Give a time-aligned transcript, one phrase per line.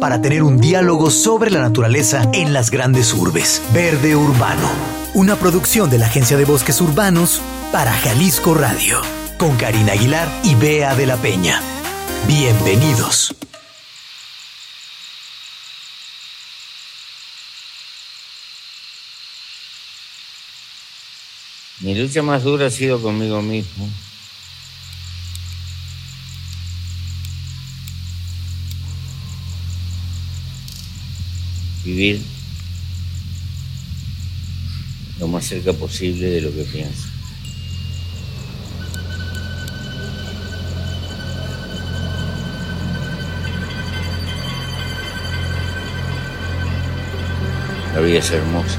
[0.00, 3.62] para tener un diálogo sobre la naturaleza en las grandes urbes.
[3.74, 4.66] Verde Urbano,
[5.12, 9.00] una producción de la Agencia de Bosques Urbanos para Jalisco Radio,
[9.36, 11.60] con Karina Aguilar y Bea de la Peña.
[12.26, 13.34] Bienvenidos.
[21.80, 23.86] Mi lucha más dura ha sido conmigo mismo.
[31.88, 32.20] Vivir
[35.18, 37.08] lo más cerca posible de lo que pienso.
[47.94, 48.78] La vida es hermosa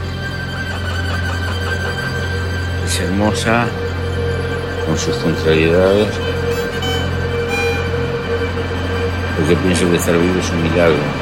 [2.85, 3.67] es hermosa
[4.85, 6.13] con sus contrariedades,
[9.35, 11.18] porque pienso que estar vivo es un milagro.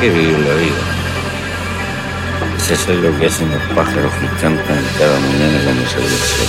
[0.00, 0.72] ¿Qué es vivir la vida?
[2.56, 6.46] Es hacer lo que hacen los pájaros que cantan cada mañana cuando sale el sol.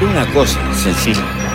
[0.00, 1.45] Una cosa sencilla.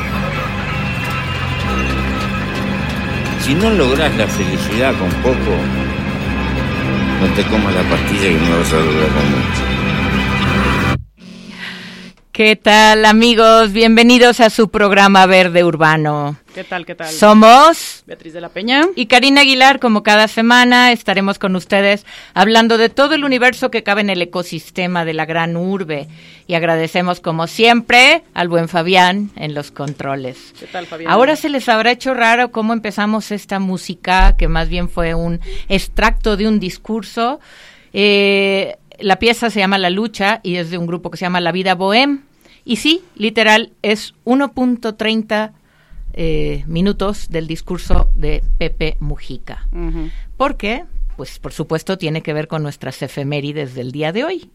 [3.52, 5.58] Si no logras la felicidad con poco,
[7.20, 9.81] no te comas la pastilla y no vas a lograr con mucho.
[12.32, 13.74] ¿Qué tal amigos?
[13.74, 16.38] Bienvenidos a su programa Verde Urbano.
[16.56, 16.86] ¿Qué tal?
[16.86, 17.10] ¿Qué tal?
[17.10, 22.78] Somos Beatriz de la Peña y Karina Aguilar, como cada semana estaremos con ustedes hablando
[22.78, 26.08] de todo el universo que cabe en el ecosistema de la gran urbe.
[26.48, 30.54] Y agradecemos como siempre al buen Fabián en los controles.
[30.58, 31.12] ¿Qué tal, Fabián?
[31.12, 35.42] Ahora se les habrá hecho raro cómo empezamos esta música, que más bien fue un
[35.68, 37.42] extracto de un discurso.
[37.92, 41.41] Eh, la pieza se llama La Lucha y es de un grupo que se llama
[41.41, 42.23] La Vida Bohem.
[42.63, 45.51] Y sí, literal, es 1.30
[46.13, 49.67] eh, minutos del discurso de Pepe Mujica.
[50.38, 50.84] ¿Por qué?
[51.17, 54.50] Pues por supuesto tiene que ver con nuestras efemérides del día de hoy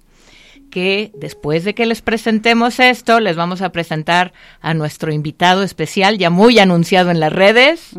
[0.71, 6.19] que después de que les presentemos esto, les vamos a presentar a nuestro invitado especial,
[6.19, 7.91] ya muy anunciado en las redes,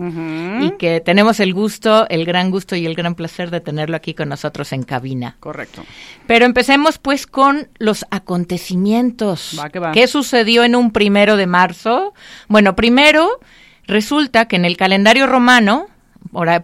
[0.61, 4.13] y que tenemos el gusto, el gran gusto y el gran placer de tenerlo aquí
[4.13, 5.37] con nosotros en cabina.
[5.39, 5.83] Correcto.
[6.27, 9.57] Pero empecemos pues con los acontecimientos.
[9.59, 9.91] Va, que va.
[9.91, 12.13] ¿Qué sucedió en un primero de marzo?
[12.47, 13.39] Bueno, primero
[13.85, 15.87] resulta que en el calendario romano,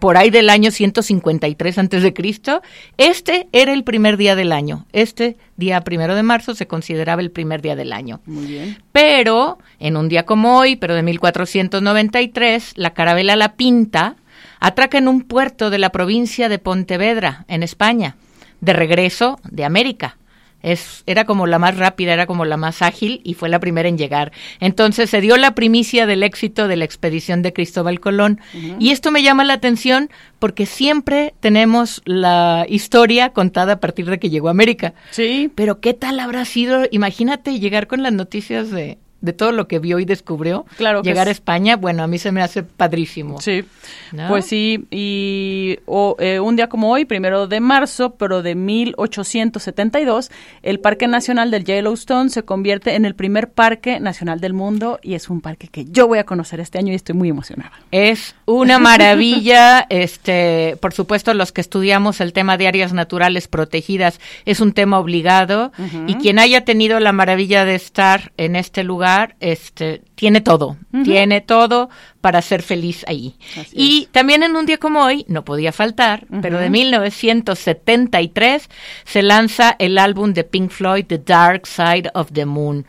[0.00, 2.62] por ahí, del año 153 antes de Cristo,
[2.96, 4.86] este era el primer día del año.
[4.92, 8.20] Este día primero de marzo se consideraba el primer día del año.
[8.26, 8.82] Muy bien.
[8.92, 14.16] Pero en un día como hoy, pero de 1493, la carabela La Pinta
[14.60, 18.16] atraca en un puerto de la provincia de Pontevedra, en España,
[18.60, 20.16] de regreso de América.
[20.64, 23.88] Es, era como la más rápida, era como la más ágil y fue la primera
[23.88, 24.32] en llegar.
[24.60, 28.40] Entonces se dio la primicia del éxito de la expedición de Cristóbal Colón.
[28.78, 34.18] Y esto me llama la atención porque siempre tenemos la historia contada a partir de
[34.18, 34.94] que llegó a América.
[35.10, 35.50] Sí.
[35.54, 36.82] Pero ¿qué tal habrá sido?
[36.90, 40.66] Imagínate llegar con las noticias de, de todo lo que vio y descubrió.
[40.76, 43.40] Claro Llegar a es- España, bueno, a mí se me hace padrísimo.
[43.40, 43.64] Sí.
[44.12, 44.28] ¿No?
[44.28, 45.78] Pues sí, y
[46.18, 50.30] eh, un día como hoy, primero de marzo, pero de 1872,
[50.62, 55.14] el Parque Nacional del Yellowstone se convierte en el primer parque nacional del mundo y
[55.14, 57.72] es un parque que yo voy a conocer este año y estoy muy emocionada.
[57.90, 64.20] Es una maravilla, este, por supuesto, los que estudiamos el tema de áreas naturales protegidas
[64.44, 65.72] es un tema obligado
[66.06, 69.04] y quien haya tenido la maravilla de estar en este lugar,
[69.40, 71.88] este, tiene todo, tiene todo
[72.20, 73.36] para ser feliz ahí.
[73.60, 78.68] Así y también en un día como hoy, no podía faltar, pero de 1973
[79.04, 82.86] se lanza el álbum de Pink Floyd, The Dark Side of the Moon,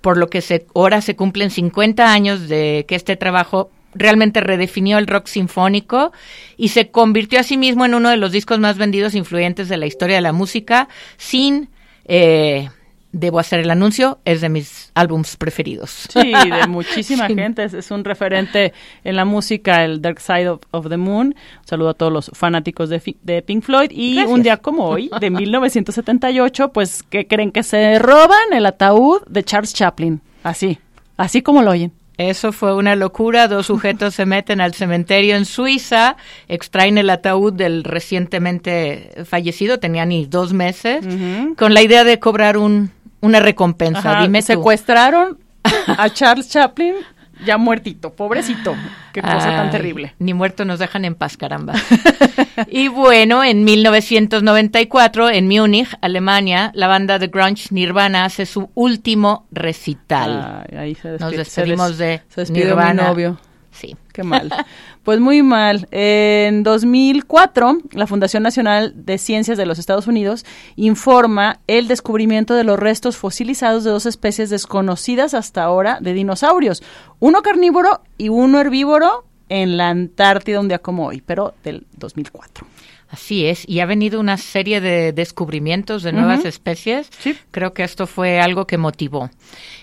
[0.00, 4.98] por lo que se, ahora se cumplen 50 años de que este trabajo realmente redefinió
[4.98, 6.12] el rock sinfónico
[6.56, 9.68] y se convirtió a sí mismo en uno de los discos más vendidos e influyentes
[9.68, 11.68] de la historia de la música, sin,
[12.04, 12.68] eh,
[13.12, 16.08] debo hacer el anuncio, es de mis álbums preferidos.
[16.12, 17.34] Sí, de muchísima Sí.
[17.34, 17.64] gente.
[17.64, 18.72] Es, es un referente
[19.04, 21.28] en la música, el Dark Side of, of the Moon.
[21.28, 21.34] Un
[21.66, 23.90] saludo a todos los fanáticos de, de Pink Floyd.
[23.92, 24.34] Y Gracias.
[24.34, 29.42] un día como hoy, de 1978, pues, que creen que se roban el ataúd de
[29.42, 30.20] Charles Chaplin?
[30.42, 30.78] Así,
[31.16, 31.92] así como lo oyen.
[32.18, 33.46] Eso fue una locura.
[33.46, 36.16] Dos sujetos se meten al cementerio en Suiza,
[36.48, 41.04] extraen el ataúd del recientemente fallecido, tenía ni dos meses,
[41.56, 43.98] con la idea de cobrar un, una recompensa.
[44.12, 44.46] Ajá, Dime tú.
[44.46, 45.38] secuestraron
[45.86, 46.94] a Charles Chaplin
[47.46, 48.74] ya muertito, pobrecito.
[49.12, 50.12] Qué cosa tan terrible.
[50.18, 51.72] Ni muerto nos dejan en paz, caramba.
[52.68, 59.46] y bueno, en 1994, en Múnich, Alemania, la banda de grunge Nirvana hace su último
[59.52, 60.64] recital.
[60.68, 63.02] Ay, ahí se Nos despedimos se des- de se Nirvana.
[63.04, 63.38] mi novio.
[63.78, 63.96] Sí.
[64.12, 64.52] Qué mal.
[65.04, 65.88] Pues muy mal.
[65.90, 70.44] En 2004, la Fundación Nacional de Ciencias de los Estados Unidos
[70.76, 76.82] informa el descubrimiento de los restos fosilizados de dos especies desconocidas hasta ahora de dinosaurios.
[77.20, 82.66] Uno carnívoro y uno herbívoro en la Antártida un día como hoy, pero del 2004.
[83.10, 87.08] Así es, y ha venido una serie de descubrimientos de nuevas especies.
[87.20, 87.34] Sí.
[87.50, 89.30] Creo que esto fue algo que motivó.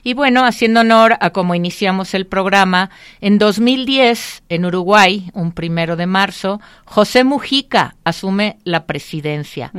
[0.03, 2.91] Y bueno, haciendo honor a cómo iniciamos el programa,
[3.21, 9.71] en 2010, en Uruguay, un primero de marzo, José Mujica asume la presidencia.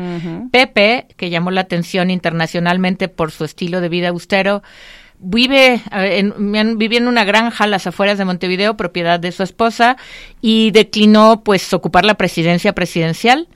[0.50, 4.64] Pepe, que llamó la atención internacionalmente por su estilo de vida austero,
[5.18, 9.96] vive en, vivía en una granja a las afueras de Montevideo, propiedad de su esposa,
[10.40, 13.48] y declinó pues ocupar la presidencia presidencial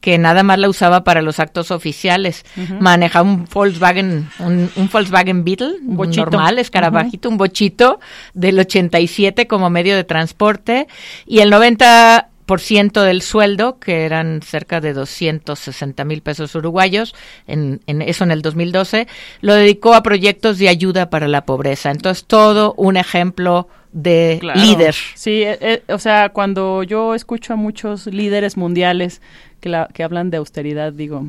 [0.00, 2.44] que nada más la usaba para los actos oficiales.
[2.78, 6.24] Manejaba un Volkswagen, un, un Volkswagen Beetle, Un bochito.
[6.30, 7.98] normal, escarabajito, un bochito
[8.32, 10.86] del 87 como medio de transporte
[11.26, 17.14] y el 90 por ciento del sueldo, que eran cerca de 260 mil pesos uruguayos,
[17.46, 19.06] en, en eso en el 2012,
[19.42, 21.90] lo dedicó a proyectos de ayuda para la pobreza.
[21.90, 24.60] Entonces, todo un ejemplo de Claro.
[24.60, 24.94] líder.
[25.14, 29.20] Sí, eh, eh, o sea, cuando yo escucho a muchos líderes mundiales
[29.60, 31.26] que, la, que hablan de austeridad, digo,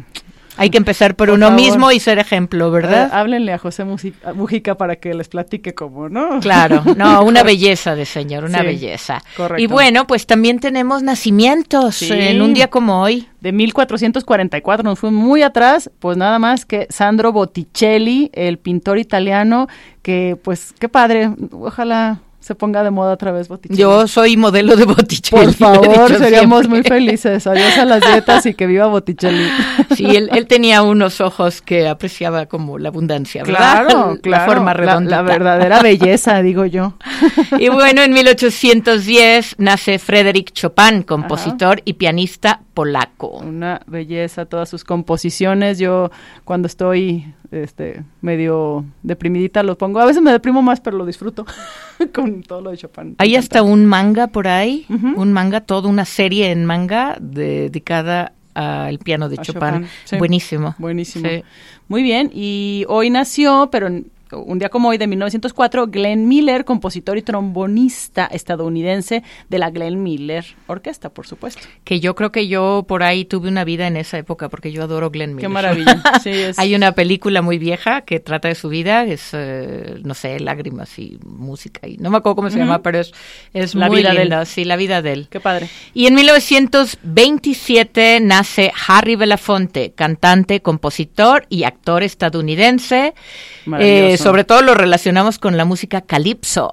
[0.60, 1.62] Hay que empezar por, Por uno favor.
[1.62, 3.10] mismo y ser ejemplo, ¿verdad?
[3.14, 3.86] háblenle a José
[4.36, 6.40] Mujica para que les platique cómo, ¿no?
[6.42, 9.24] Claro, no, una belleza de señor, una Sí, belleza.
[9.38, 9.62] correcto.
[9.64, 12.10] Y bueno, pues también tenemos nacimientos Sí.
[12.12, 13.28] en un día como hoy.
[13.42, 19.68] De 1444, nos fuimos muy atrás, pues nada más que Sandro Botticelli, el pintor italiano,
[20.02, 23.80] que pues qué padre, ojalá se ponga de moda otra vez Botticelli.
[23.80, 25.46] Yo soy modelo de Botticelli.
[25.46, 26.68] Por favor, seríamos siempre.
[26.70, 27.46] muy felices.
[27.46, 29.48] Adiós a las dietas y que viva Botticelli.
[29.96, 33.86] Sí, él, él tenía unos ojos que apreciaba como la abundancia, ¿verdad?
[33.88, 34.52] Claro, La claro.
[34.52, 35.10] forma La, redonda.
[35.18, 36.94] la verdadera belleza, digo yo.
[37.58, 43.28] Y bueno, en 1810 nace Frédéric Chopin, compositor y pianista polaco.
[43.40, 45.80] Una belleza, todas sus composiciones.
[45.80, 46.12] Yo
[46.46, 50.00] cuando estoy este medio deprimidita lo pongo.
[50.00, 51.46] A veces me deprimo más, pero lo disfruto
[52.14, 53.16] con todo lo de Chopin.
[53.18, 59.00] Hay hasta un manga por ahí, un manga, toda una serie en manga dedicada al
[59.00, 59.62] piano de A Chopin.
[59.62, 60.18] Chopin, sí.
[60.18, 60.76] Buenísimo.
[60.78, 61.28] Buenísimo.
[61.28, 61.44] Sí.
[61.90, 63.90] Muy bien, y hoy nació, pero
[64.32, 70.02] un día como hoy de 1904, Glenn Miller, compositor y trombonista estadounidense de la Glenn
[70.04, 71.62] Miller Orquesta, por supuesto.
[71.84, 74.84] Que yo creo que yo por ahí tuve una vida en esa época porque yo
[74.84, 75.42] adoro Glenn Miller.
[75.42, 76.04] Qué maravilla.
[76.24, 80.14] Sí, es- Hay una película muy vieja que trata de su vida, es, eh, no
[80.14, 81.88] sé, lágrimas y música.
[81.88, 83.14] y No me acuerdo cómo se llama, pero es,
[83.54, 84.34] es La muy vida de él.
[84.46, 85.28] Sí, la vida de él.
[85.30, 85.70] Qué padre.
[85.94, 93.14] Y en 1927 nace Harry Belafonte, cantante, compositor y actor estadounidense.
[93.66, 94.14] Maravilloso.
[94.14, 96.72] Eh, sobre todo lo relacionamos con la música calipso.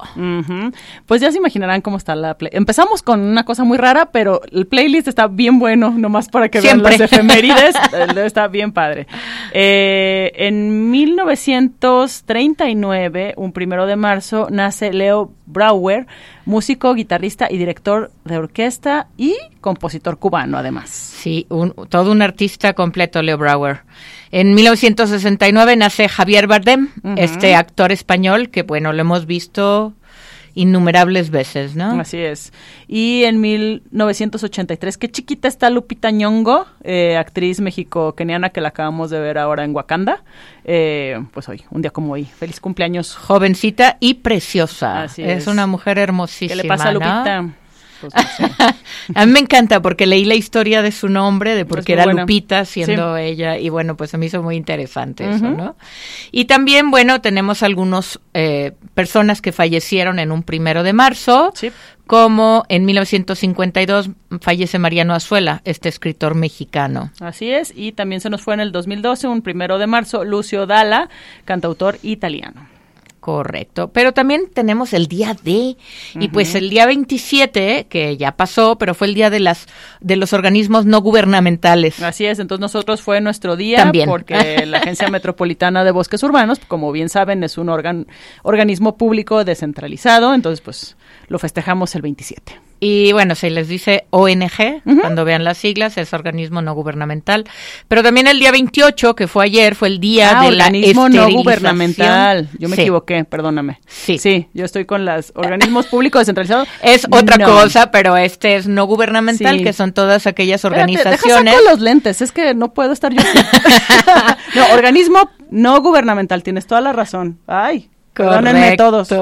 [1.06, 2.50] Pues ya se imaginarán cómo está la play.
[2.52, 6.60] Empezamos con una cosa muy rara, pero el playlist está bien bueno, nomás para que
[6.60, 6.90] Siempre.
[6.90, 7.75] vean las efemérides.
[7.93, 9.06] eh, está bien padre.
[9.52, 16.06] Eh, en 1939, un primero de marzo, nace Leo Brauer,
[16.46, 20.88] músico, guitarrista y director de orquesta y compositor cubano, además.
[20.88, 23.81] Sí, un- todo un artista completo, Leo Brauer.
[24.31, 29.93] En 1969 nace Javier Bardem, este actor español que, bueno, lo hemos visto
[30.56, 32.01] innumerables veces, ¿no?
[32.01, 32.53] Así es.
[32.89, 39.20] Y en 1983, qué chiquita está Lupita Nyong'o, eh, actriz mexico-keniana que la acabamos de
[39.20, 40.25] ver ahora en Wakanda.
[40.65, 42.25] Eh, pues hoy, un día como hoy.
[42.25, 43.15] Feliz cumpleaños.
[43.15, 45.03] Jovencita y preciosa.
[45.03, 45.43] Así es.
[45.43, 45.46] es.
[45.46, 46.56] una mujer hermosísima.
[46.56, 46.93] ¿Qué le pasa a
[47.43, 47.66] ¿no?
[48.00, 48.53] Pues no sé.
[49.15, 51.93] A mí me encanta porque leí la historia de su nombre, de por Es qué
[51.94, 52.06] era.
[52.06, 55.48] Lupita siendo ella, y bueno, pues se me hizo muy interesante eso.
[55.50, 55.76] ¿no?
[56.32, 61.70] Y también, bueno, tenemos algunos eh, personas que fallecieron en un primero de marzo, Sí.
[62.06, 64.10] como en 1952
[64.41, 67.10] fallece Mariano Azuela, este escritor mexicano.
[67.20, 67.72] Así es.
[67.76, 71.08] Y también se nos fue en el 2012, un primero de marzo, Lucio Dalla,
[71.44, 72.69] cantautor italiano.
[73.27, 75.77] Correcto, pero también tenemos el día de
[76.15, 79.67] y pues el día 27 que ya pasó, pero fue el día de las
[80.01, 82.01] de los organismos no gubernamentales.
[82.05, 84.09] Así es, entonces nosotros fue nuestro día También.
[84.09, 88.06] porque la Agencia Metropolitana de Bosques Urbanos, como bien saben, es un organ-
[88.45, 92.61] organismo público descentralizado, entonces pues lo festejamos el 27.
[92.79, 97.45] Y bueno, se les dice ONG, cuando vean las siglas, es organismo no gubernamental.
[97.89, 101.09] Pero también el día 28, que fue ayer, fue el día Ah, de la organismo
[101.09, 102.49] no gubernamental.
[102.59, 102.83] Yo me Sí.
[102.83, 103.81] equivoqué, perdóname.
[103.87, 104.19] Sí.
[104.19, 106.69] Sí, yo estoy con los organismos públicos descentralizados.
[106.83, 107.47] Es otra No.
[107.47, 109.65] cosa, pero este es no gubernamental, Sí.
[109.65, 111.55] que son todas aquellas Espérate, deja organizaciones.
[111.55, 113.23] saco los lentes, es que no puedo estar yo
[114.55, 117.39] no, organismo no gubernamental, tienes toda la razón.
[117.47, 119.09] Ay, perdónenme todos.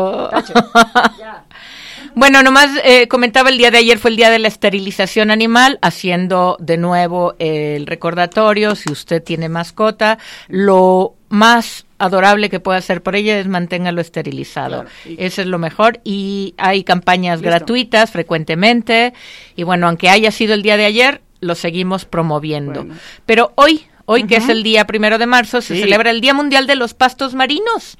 [2.14, 5.78] Bueno, nomás eh, comentaba el día de ayer fue el día de la esterilización animal,
[5.82, 10.18] haciendo de nuevo el recordatorio, si usted tiene mascota,
[10.48, 14.82] lo más adorable que puede hacer por ella es manténgalo esterilizado.
[14.82, 17.50] Claro, y- Eso es lo mejor y hay campañas Listo.
[17.50, 19.14] gratuitas frecuentemente
[19.56, 22.84] y bueno, aunque haya sido el día de ayer, lo seguimos promoviendo.
[22.84, 22.94] Bueno.
[23.26, 25.80] Pero hoy, hoy que es el día primero de marzo, se Sí.
[25.82, 27.96] celebra el Día Mundial de los Pastos Marinos.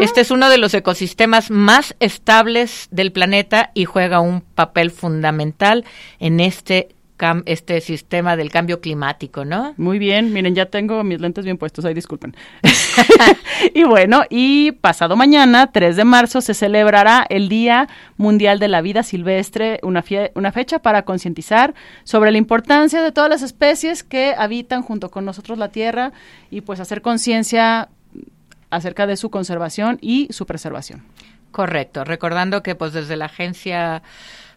[0.00, 5.84] Este es uno de los ecosistemas más estables del planeta y juega un papel fundamental
[6.18, 9.74] en este cam- este sistema del cambio climático, ¿no?
[9.76, 12.34] Muy bien, miren, ya tengo mis lentes bien puestos, ahí disculpen.
[13.74, 18.80] y bueno, y pasado mañana, 3 de marzo, se celebrará el Día Mundial de la
[18.82, 21.74] Vida Silvestre, una, fie- una fecha para concientizar
[22.04, 26.12] sobre la importancia de todas las especies que habitan junto con nosotros la Tierra
[26.50, 27.88] y pues hacer conciencia
[28.70, 31.04] acerca de su conservación y su preservación.
[31.50, 34.02] Correcto, recordando que pues desde la Agencia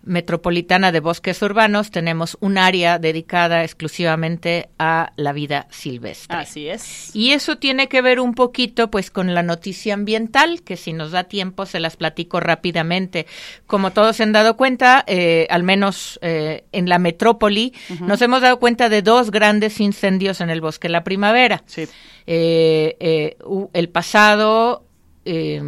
[0.05, 6.37] Metropolitana de Bosques Urbanos tenemos un área dedicada exclusivamente a la vida silvestre.
[6.37, 7.15] Así es.
[7.15, 11.11] Y eso tiene que ver un poquito pues con la noticia ambiental, que si nos
[11.11, 13.25] da tiempo se las platico rápidamente.
[13.67, 18.41] Como todos se han dado cuenta, eh, al menos eh, en la metrópoli, nos hemos
[18.41, 21.63] dado cuenta de dos grandes incendios en el bosque la primavera.
[21.65, 21.87] Sí.
[22.27, 23.37] Eh, eh,
[23.73, 24.85] el pasado
[25.25, 25.61] eh,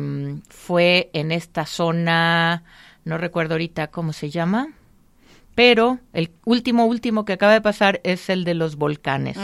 [0.50, 2.63] fue en esta zona,
[3.08, 4.70] no recuerdo ahorita cómo se llama,
[5.56, 9.38] pero el último, último que acaba de pasar es el de los volcanes.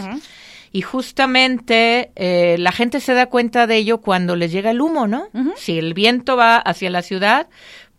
[0.72, 5.08] Y justamente eh, la gente se da cuenta de ello cuando les llega el humo,
[5.08, 5.30] ¿no?
[5.56, 7.48] Si el viento va hacia la ciudad,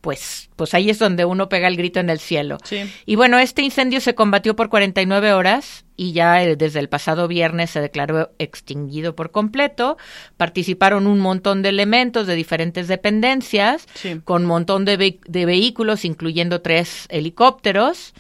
[0.04, 2.58] pues, pues ahí es donde uno pega el grito en el cielo.
[2.62, 2.92] Sí.
[3.06, 7.26] Y bueno, este incendio se combatió por 49 horas y ya eh, desde el pasado
[7.26, 9.96] viernes se declaró extinguido por completo.
[10.36, 14.20] Participaron un montón de elementos de diferentes dependencias, Sí.
[14.24, 18.12] con un montón de, ve- de vehículos, incluyendo tres helicópteros.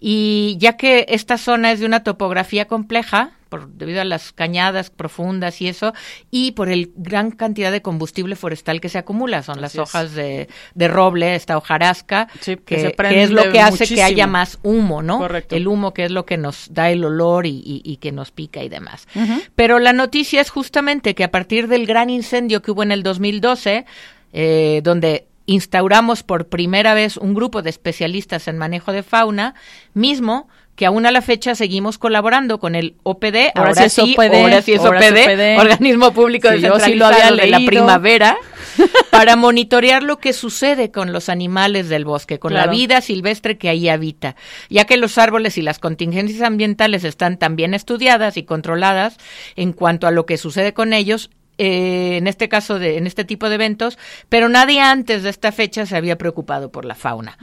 [0.00, 4.90] Y ya que esta zona es de una topografía compleja, por, debido a las cañadas
[4.90, 5.94] profundas y eso,
[6.30, 10.14] y por el gran cantidad de combustible forestal que se acumula, son las Así hojas
[10.14, 14.58] de, de roble, esta hojarasca, Sí, que que, es lo que hace que haya más
[14.62, 15.18] humo, ¿no?
[15.18, 15.56] Correcto.
[15.56, 18.30] El humo que es lo que nos da el olor y, y- y que nos
[18.30, 19.08] pica y demás.
[19.56, 23.02] Pero la noticia es justamente que a partir del gran incendio que hubo en el
[23.02, 23.86] 2012,
[24.34, 29.54] eh, donde instauramos por primera vez un grupo de especialistas en manejo de fauna,
[29.94, 33.92] mismo que aún a la fecha seguimos colaborando con el OPD, Ahora ahora, sí es
[33.94, 35.58] sí, OPD, ahora sí es ahora OPD, OPD.
[35.58, 37.58] Organismo Público Sí, sí lo Descentralizado había de la.
[37.66, 38.36] Primavera,
[39.10, 43.68] para monitorear lo que sucede con los animales del bosque, con la vida silvestre que
[43.68, 44.36] ahí habita,
[44.70, 49.16] ya que los árboles y las contingencias ambientales están tan bien estudiadas y controladas
[49.56, 51.30] en cuanto a lo que sucede con ellos.
[51.58, 53.98] Eh, en este caso de en este tipo de eventos,
[54.28, 57.36] pero nadie antes de esta fecha se había preocupado por la fauna.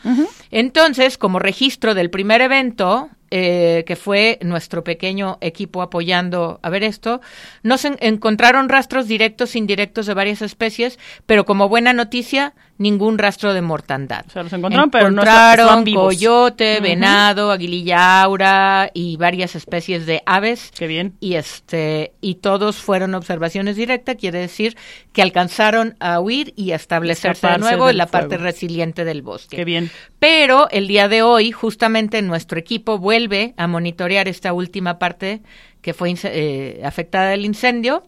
[0.51, 6.83] Entonces, como registro del primer evento, eh, que fue nuestro pequeño equipo apoyando a ver
[6.83, 7.21] esto,
[7.63, 13.17] nos en- encontraron rastros directos e indirectos de varias especies, pero como buena noticia, ningún
[13.17, 14.25] rastro de mortandad.
[14.27, 16.03] O sea, los encontraron, pero no Encontraron vivos.
[16.05, 16.83] coyote, Ujú.
[16.83, 20.71] venado, aguililla aura y varias especies de aves.
[20.77, 21.13] Qué bien.
[21.19, 24.75] Y este y todos fueron observaciones directas, quiere decir
[25.13, 29.55] que alcanzaron a huir y a establecerse de nuevo en la parte resiliente del bosque.
[29.55, 29.89] Qué bien.
[30.19, 35.41] Pero el día de hoy, justamente nuestro equipo vuelve a monitorear esta última parte
[35.81, 38.03] que fue eh, afectada del incendio.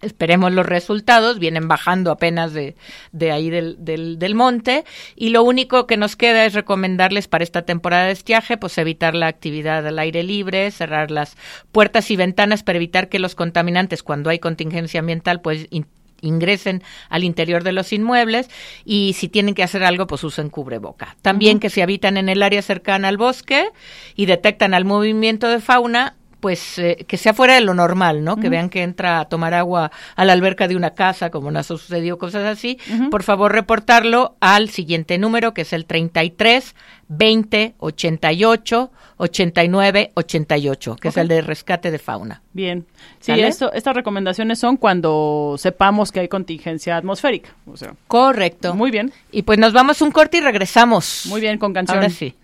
[0.00, 2.76] Esperemos los resultados, vienen bajando apenas de,
[3.10, 4.84] de ahí del, del, del monte
[5.16, 9.16] y lo único que nos queda es recomendarles para esta temporada de estiaje, pues evitar
[9.16, 11.36] la actividad al aire libre, cerrar las
[11.72, 15.86] puertas y ventanas para evitar que los contaminantes, cuando hay contingencia ambiental, pues in-
[16.20, 18.50] ingresen al interior de los inmuebles
[18.84, 21.16] y si tienen que hacer algo, pues usen cubreboca.
[21.22, 23.68] También que si habitan en el área cercana al bosque
[24.16, 28.36] y detectan al movimiento de fauna, pues eh, que sea fuera de lo normal, ¿no?
[28.36, 31.70] Que vean que entra a tomar agua a la alberca de una casa, como nos
[31.70, 32.78] ha sucedido cosas así,
[33.10, 36.74] por favor reportarlo al siguiente número, que es el 33
[37.08, 42.42] 20 88 89 88, que es el de rescate de fauna.
[42.52, 42.86] Bien.
[43.20, 47.50] Sí, esto, estas recomendaciones son cuando sepamos que hay contingencia atmosférica.
[47.66, 48.74] O sea, Correcto.
[48.74, 49.12] Muy bien.
[49.32, 51.26] Y pues nos vamos un corte y regresamos.
[51.26, 51.98] Muy bien, con canción.
[51.98, 52.34] Ahora sí.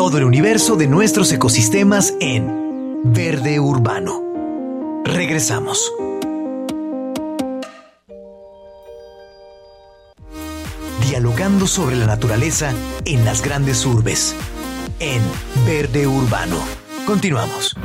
[0.00, 5.02] Todo el universo de nuestros ecosistemas en Verde Urbano.
[5.04, 5.92] Regresamos.
[11.06, 12.72] Dialogando sobre la naturaleza
[13.04, 14.34] en las grandes urbes.
[15.00, 15.20] En
[15.66, 16.56] Verde Urbano.
[17.04, 17.76] Continuamos.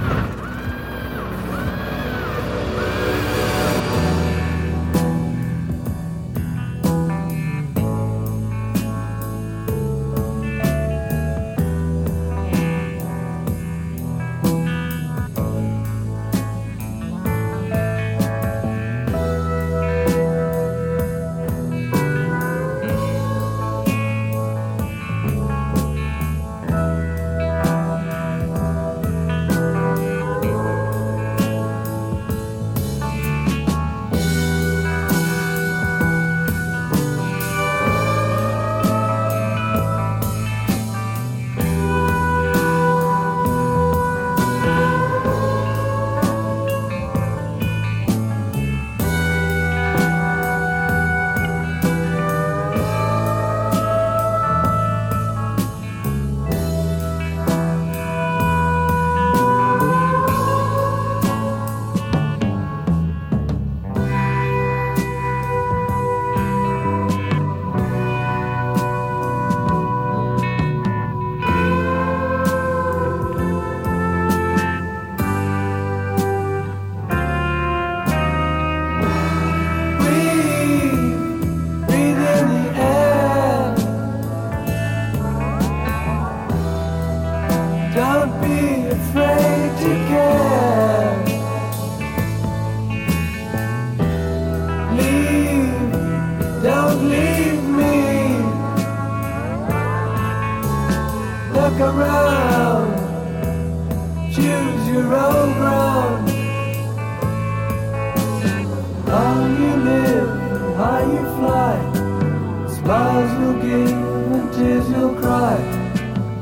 [114.65, 115.57] tears you'll cry.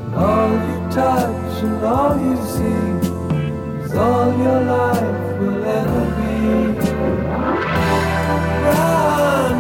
[0.06, 2.84] And all you touch and all you see
[3.84, 6.34] is all your life will ever be.
[8.68, 9.56] Run,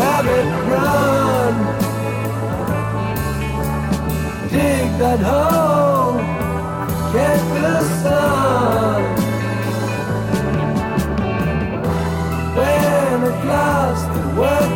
[0.00, 1.54] rabbit, run.
[4.52, 6.18] Dig that hole,
[7.14, 9.02] get the sun.
[12.56, 14.75] When at last the world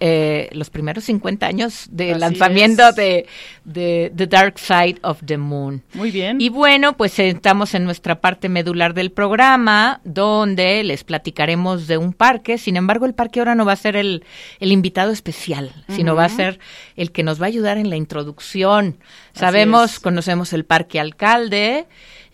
[0.00, 3.26] eh, los primeros 50 años del lanzamiento de,
[3.64, 5.82] The Dark Side of the Moon.
[5.94, 6.40] Muy bien.
[6.40, 12.12] Y bueno, pues estamos en nuestra parte medular del programa, donde les platicaremos de un
[12.12, 12.58] parque.
[12.58, 14.22] Sin embargo, el parque ahora no va a ser el,
[14.60, 16.58] invitado especial, sino va a ser
[16.96, 18.98] el que nos va a ayudar en la introducción.
[19.32, 21.86] Sabemos, conocemos el Parque Alcalde.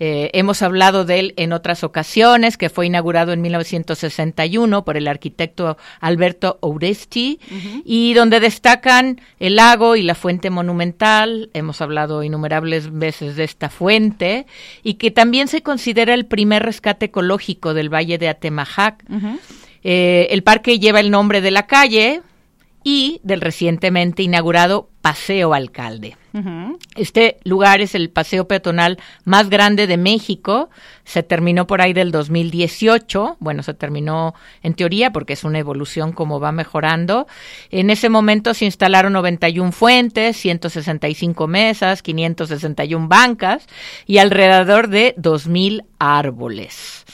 [0.05, 5.07] Eh, hemos hablado de él en otras ocasiones, que fue inaugurado en 1961 por el
[5.07, 7.39] arquitecto Alberto Oresti,
[7.85, 11.51] y donde destacan el lago y la fuente monumental.
[11.55, 14.47] Hemos hablado innumerables veces de esta fuente,
[14.83, 19.05] y que también se considera el primer rescate ecológico del Valle de Atemajac.
[19.85, 22.23] Eh, el parque lleva el nombre de la calle,
[22.85, 26.17] y del recientemente inaugurado Paseo Alcalde.
[26.95, 30.71] Este lugar es el paseo peatonal más grande de México.
[31.05, 33.37] Se terminó por ahí del 2018.
[33.41, 37.27] Bueno, se terminó en teoría porque es una evolución como va mejorando.
[37.71, 43.67] En ese momento se instalaron 91 fuentes, 165 mesas, 561 bancas
[44.07, 47.05] y alrededor de 2.000 árboles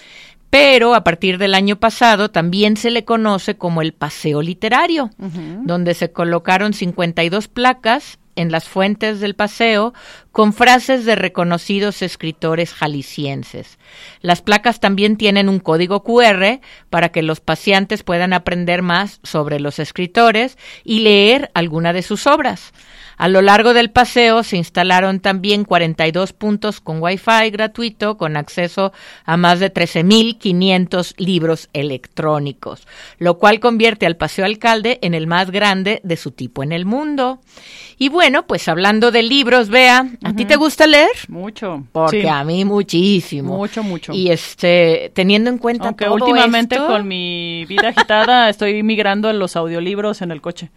[0.51, 5.95] pero a partir del año pasado también se le conoce como el Paseo Literario, donde
[5.95, 9.93] se colocaron 52 placas en las fuentes del paseo
[10.31, 13.79] con frases de reconocidos escritores jaliscienses.
[14.21, 19.59] Las placas también tienen un código QR para que los pacientes puedan aprender más sobre
[19.59, 22.73] los escritores y leer alguna de sus obras.
[23.19, 28.93] A lo largo del paseo se instalaron también 42 puntos con Wi-Fi gratuito con acceso
[29.25, 32.87] a más de 13.500 libros electrónicos,
[33.19, 36.85] lo cual convierte al Paseo Alcalde en el más grande de su tipo en el
[36.85, 37.41] mundo.
[37.99, 41.11] Y bueno, pues hablando de libros, vea, ¿a ti te gusta leer?
[41.29, 41.85] Mucho.
[41.93, 42.29] Porque Sí.
[42.29, 43.57] a mí muchísimo.
[43.57, 44.13] Mucho, mucho.
[44.13, 49.29] Y este, teniendo en cuenta Aunque todo últimamente esto- con mi vida agitada estoy migrando
[49.29, 50.71] a los audiolibros en el coche.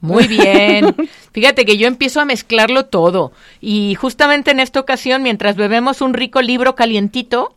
[0.00, 0.94] Muy bien.
[1.32, 3.32] Fíjate que yo empiezo a mezclarlo todo.
[3.60, 7.54] Y justamente en esta ocasión, mientras bebemos un rico libro calientito,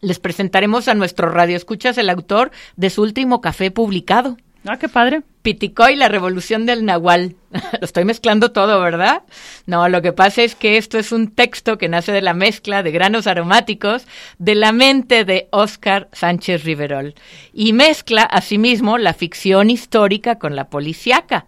[0.00, 4.36] les presentaremos a nuestro radio escuchas el autor de su último café publicado.
[4.66, 5.22] Ah, qué padre.
[5.42, 7.36] Piticoy, la revolución del Nahual.
[7.80, 9.22] Lo estoy mezclando todo, ¿verdad?
[9.66, 12.82] No, lo que pasa es que esto es un texto que nace de la mezcla
[12.82, 14.06] de granos aromáticos
[14.38, 17.14] de la mente de Óscar Sánchez Riverol
[17.52, 21.44] y mezcla asimismo la ficción histórica con la policiaca.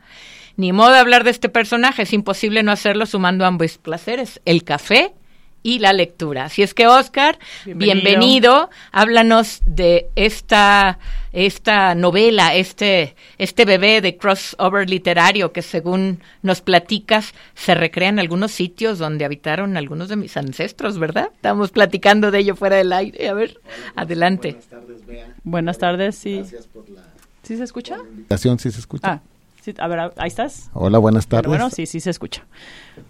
[0.56, 4.62] Ni modo de hablar de este personaje, es imposible no hacerlo sumando ambos placeres, el
[4.62, 5.14] café
[5.66, 6.44] y la lectura.
[6.44, 8.02] Así es que, Óscar, Bienvenido.
[8.04, 8.70] bienvenido.
[8.92, 11.00] Háblanos de esta,
[11.32, 18.20] esta novela, este, este bebé de crossover literario que según nos platicas se recrea en
[18.20, 21.30] algunos sitios donde habitaron algunos de mis ancestros, ¿verdad?
[21.34, 23.28] Estamos platicando de ello fuera del aire.
[23.28, 23.60] A ver,
[23.96, 24.56] adelante.
[25.42, 26.44] Buenas tardes, sí.
[27.42, 27.96] ¿Sí se escucha?
[28.08, 29.14] invitación, ¿sí se escucha?
[29.14, 29.20] Ah,
[29.66, 30.70] sí, a ver, ahí estás.
[30.74, 31.48] Hola, buenas Bueno, tardes.
[31.58, 32.44] bueno, sí, sí se escucha.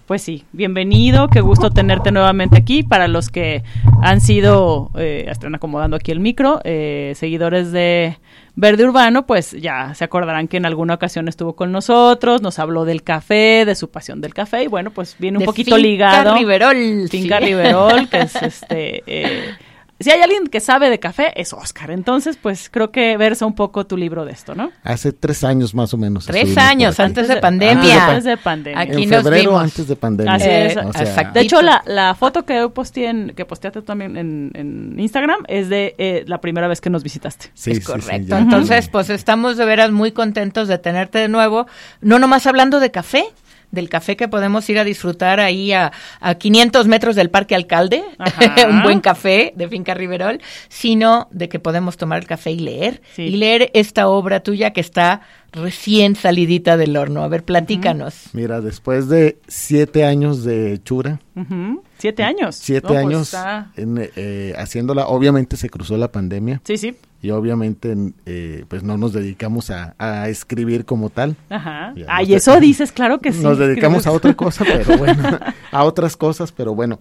[0.07, 2.83] Pues sí, bienvenido, qué gusto tenerte nuevamente aquí.
[2.83, 3.63] Para los que
[4.03, 8.19] han sido, eh, están acomodando aquí el micro, eh, seguidores de
[8.55, 12.85] Verde Urbano, pues ya se acordarán que en alguna ocasión estuvo con nosotros, nos habló
[12.87, 15.89] del café, de su pasión del café, y bueno, pues viene un De poquito Finca
[15.89, 16.35] ligado.
[16.37, 17.45] Riverol, Finca sí.
[17.45, 19.03] Riverol, que es este...
[19.07, 19.55] eh,
[19.99, 21.91] si hay alguien que sabe de café, es Oscar.
[21.91, 24.71] Entonces, pues creo que versa un poco tu libro de esto, ¿no?
[24.83, 26.27] Hace tres años más o menos.
[26.27, 28.09] Tres años antes de pandemia.
[28.09, 28.81] Antes de pandemia.
[28.81, 29.63] Aquí en nos febrero vimos.
[29.63, 30.35] antes de pandemia.
[30.35, 30.77] Así es.
[30.77, 31.33] O sea, exacto.
[31.33, 35.41] De hecho, la, la foto que yo posteé en, que posteaste también en, en Instagram
[35.49, 37.51] es de eh, la primera vez que nos visitaste.
[37.55, 38.29] sí, es sí, sí, correcto.
[38.29, 41.67] ya Entonces, pues estamos de veras muy contentos de tenerte de nuevo.
[42.03, 43.25] No nomás hablando de café,
[43.71, 48.03] del café que podemos ir a disfrutar ahí a, a 500 metros del Parque Alcalde,
[48.71, 53.03] un buen café de Finca Riverol, sino de que podemos tomar el café y leer.
[53.15, 53.23] Sí.
[53.23, 55.21] Y leer esta obra tuya que está
[55.53, 57.23] recién salidita del horno.
[57.23, 58.15] A ver, platícanos.
[58.33, 61.83] Mira, después de siete años de hechura, Ujú.
[61.99, 62.57] Siete años.
[62.57, 66.95] siete No, pues años está- en, eh, haciéndola, obviamente se cruzó la pandemia Sí, sí.
[67.23, 71.37] Y obviamente eh, pues no nos dedicamos a, a escribir como tal.
[71.49, 71.95] Ajá.
[72.09, 73.43] Ay, eso dices, claro que sí.
[73.43, 75.39] Nos dedicamos a otra cosa, pero bueno,
[75.71, 76.99] a otras cosas, pero bueno.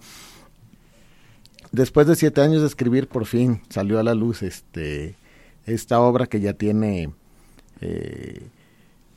[1.72, 5.14] Después de siete años de escribir, por fin salió a la luz este
[5.66, 7.10] esta obra que ya tiene,
[7.80, 8.46] eh,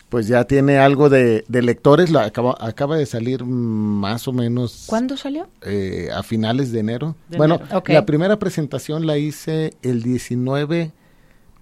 [0.09, 2.09] pues ya tiene algo de, de lectores.
[2.09, 5.47] La acaba, acaba de salir más o menos ¿Cuándo salió?
[5.61, 7.15] eh, a finales de enero.
[7.29, 7.83] De bueno, enero.
[7.87, 10.91] La primera presentación la hice el 19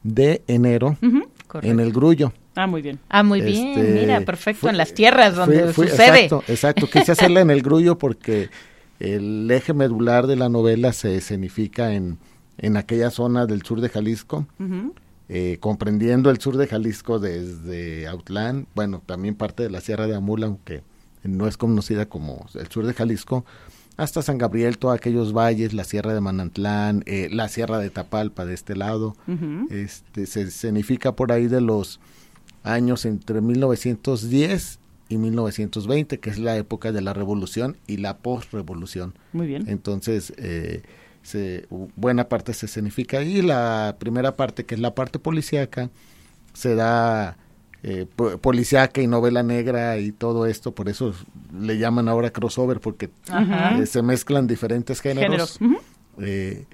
[0.03, 0.97] de enero
[1.62, 2.31] en el Grullo.
[2.55, 2.99] Ah, muy bien.
[3.10, 3.67] Ah, muy bien.
[3.77, 4.67] Este, Mira, perfecto.
[4.69, 6.23] en las tierras donde fui- fui- sucede.
[6.23, 6.89] Exacto, exacto.
[6.89, 8.49] Quise hacerla en el grullo porque
[8.99, 12.17] el eje medular de la novela se escenifica en,
[12.57, 14.95] en aquella zona del sur de Jalisco, Ujú.
[15.30, 20.16] Eh, comprendiendo el sur de Jalisco desde Autlán, bueno, también parte de la Sierra de
[20.16, 20.84] Amula, aunque
[21.24, 23.46] no es conocida como el sur de Jalisco,
[23.98, 28.46] hasta San Gabriel, todos aquellos valles, la Sierra de Manantlán, eh, la Sierra de Tapalpa
[28.46, 29.16] de este lado,
[29.72, 32.00] este, se escenifica por ahí de los
[32.63, 39.16] años entre 1910 y 1920, que es la época de la revolución y la postrevolución.
[39.34, 39.66] Muy bien.
[39.68, 40.84] Entonces, eh,
[41.28, 43.42] se, buena parte se escenifica ahí.
[43.42, 45.90] La primera parte, que es la parte policíaca,
[46.54, 47.36] se da
[47.84, 51.13] eh, po- policíaca y novela negra y todo esto, por eso
[51.54, 53.10] le llaman ahora crossover, porque
[53.82, 55.60] eh, se mezclan diferentes géneros.
[56.20, 56.66] Eh,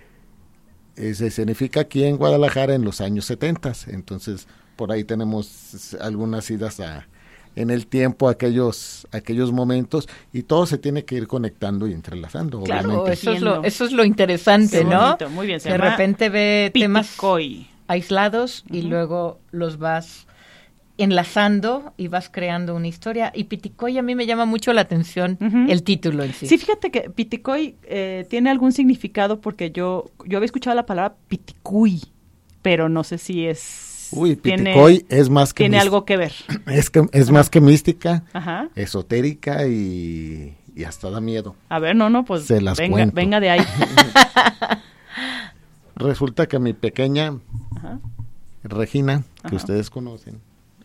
[0.95, 3.73] eh, se escenifica aquí en Guadalajara en los años 70.
[3.87, 7.07] Entonces, por ahí tenemos algunas idas a,
[7.55, 12.61] en el tiempo, aquellos, aquellos momentos, y todo se tiene que ir conectando y entrelazando,
[12.61, 13.13] Claro, obviamente.
[13.13, 15.05] eso es, lo, eso es lo interesante, ¿no?
[15.05, 17.17] bonito, muy bien, se de llama repente ve temas
[17.87, 20.27] aislados y luego los vas
[20.97, 23.31] enlazando y vas creando una historia.
[23.35, 25.37] Y Piticoy a mí me llama mucho la atención
[25.69, 26.47] el título en sí.
[26.47, 31.15] Sí, fíjate que Piticoy eh, tiene algún significado porque yo, yo había escuchado la palabra
[31.27, 32.01] Piticuy,
[32.61, 36.33] pero no sé si es Uy, tiene- Piticoy es más que tiene algo que ver.
[36.67, 38.69] es que es más que mística, Ajá.
[38.75, 41.55] esotérica y, y hasta da miedo.
[41.69, 43.15] A ver, no, no, pues Se las venga, cuento.
[43.15, 43.61] venga de ahí.
[45.95, 47.37] Resulta que mi pequeña
[47.77, 47.99] Ajá.
[48.63, 50.39] Regina, que ustedes conocen,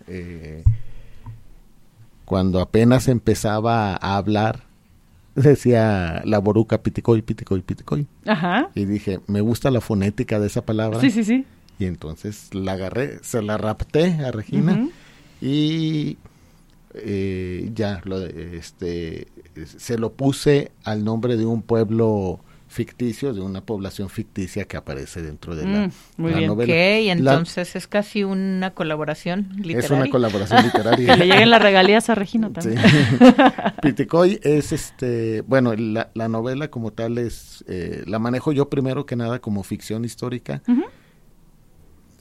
[0.07, 0.65] eh,
[2.25, 4.65] cuando apenas empezaba a hablar,
[5.35, 8.07] decía la boruca piticoy, piticoy, piticoy.
[8.27, 8.69] Ajá.
[8.75, 11.01] Y dije, me gusta la fonética de esa palabra.
[11.01, 11.47] Sí, sí, sí.
[11.79, 14.89] Y entonces la agarré, se la rapté a Regina
[15.41, 16.17] y
[16.95, 19.29] eh, ya, lo, este,
[19.77, 25.23] se lo puse al nombre de un pueblo ficticio, de una población ficticia que aparece
[25.23, 26.49] dentro de la, Mm, muy la bien.
[26.49, 26.75] Novela.
[26.75, 29.79] La- entonces es casi una colaboración literaria.
[29.79, 31.07] es una colaboración literaria.
[31.15, 32.53] Que le lleguen las regalías a Regina Sí.
[32.55, 32.83] también.
[33.83, 39.07] Piticoy es este, bueno, la, la novela como tal es, eh, la manejo yo primero
[39.07, 40.63] que nada como ficción histórica.
[40.69, 40.83] Ujú.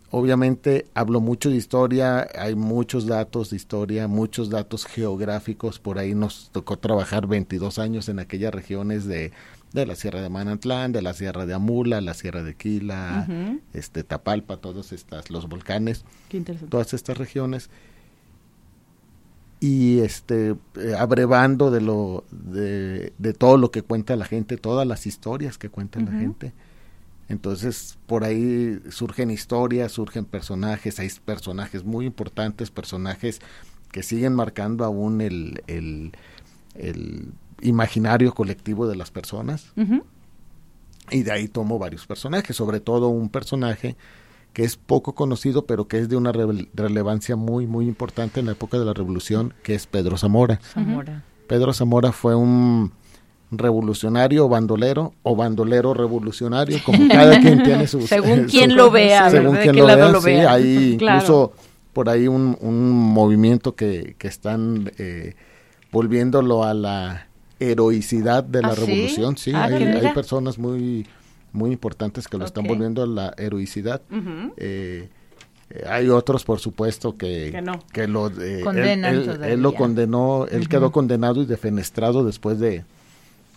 [0.09, 6.15] Obviamente hablo mucho de historia, hay muchos datos de historia, muchos datos geográficos, por ahí
[6.15, 9.33] nos tocó trabajar 22 años en aquellas regiones de,
[9.73, 13.27] de la Sierra de Manantlán, de la Sierra de Amula, la Sierra de Quila,
[13.73, 16.39] este Tapalpa, todos estas, los volcanes Qué
[16.69, 17.69] todas estas regiones.
[19.59, 24.87] Y este eh, abrevando de lo de, de todo lo que cuenta la gente todas
[24.87, 26.53] las historias que cuenta la gente
[27.29, 33.41] entonces por ahí surgen historias surgen personajes hay personajes muy importantes personajes
[33.91, 36.11] que siguen marcando aún el, el,
[36.75, 39.73] el imaginario colectivo de las personas
[41.09, 43.95] y de ahí tomo varios personajes, sobre todo un personaje
[44.51, 48.47] que es poco conocido, pero que es de una rele- relevancia muy, muy importante en
[48.47, 50.59] la época de la Revolución, que es Pedro Zamora.
[50.61, 51.23] Zamora.
[51.47, 52.91] Pedro Zamora fue un
[53.51, 58.01] revolucionario bandolero o bandolero revolucionario, como cada quien tiene su...
[58.05, 60.51] Según quien lo vea, según quien qué lo lado vea, lo sí, vea.
[60.51, 61.17] hay Claro.
[61.17, 61.53] incluso
[61.93, 65.35] por ahí un, un movimiento que, que están eh,
[65.91, 67.27] volviéndolo a la
[67.59, 68.81] heroicidad de la ¿Ah, sí?
[68.85, 71.07] revolución, sí, Ah, hay, hay personas muy
[71.53, 74.01] muy importantes que lo están volviendo a la heroicidad.
[74.57, 75.09] Eh,
[75.71, 77.49] eh, hay otros, por supuesto, que,
[77.91, 78.27] Que no.
[78.27, 82.83] lo él- él, lo condenó, él quedó condenado y defenestrado después de,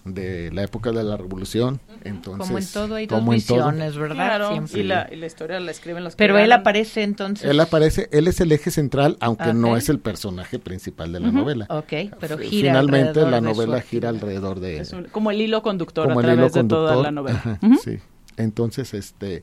[0.05, 1.81] de la época de la revolución.
[2.05, 3.97] Entonces, Como en todo hay dos todo.
[3.97, 4.15] ¿verdad?
[4.15, 4.81] Claro, Siempre.
[4.81, 7.49] y la, y la historia la escriben los que Pero él aparece entonces.
[7.49, 11.31] Él aparece, él es el eje central, aunque no es el personaje principal de la
[11.31, 11.67] novela.
[11.69, 15.63] Ok, pero gira Finalmente alrededor la su novela gira alrededor de un- como el hilo
[15.63, 17.05] conductor como a el través hilo de toda conductor.
[17.05, 17.59] la novela.
[17.83, 17.99] Sí.
[18.37, 19.43] Entonces, este,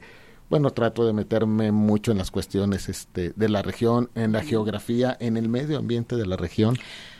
[0.49, 5.15] bueno, trato de meterme mucho en las cuestiones este, de la región, en la geografía,
[5.19, 6.77] en el medio ambiente de la región.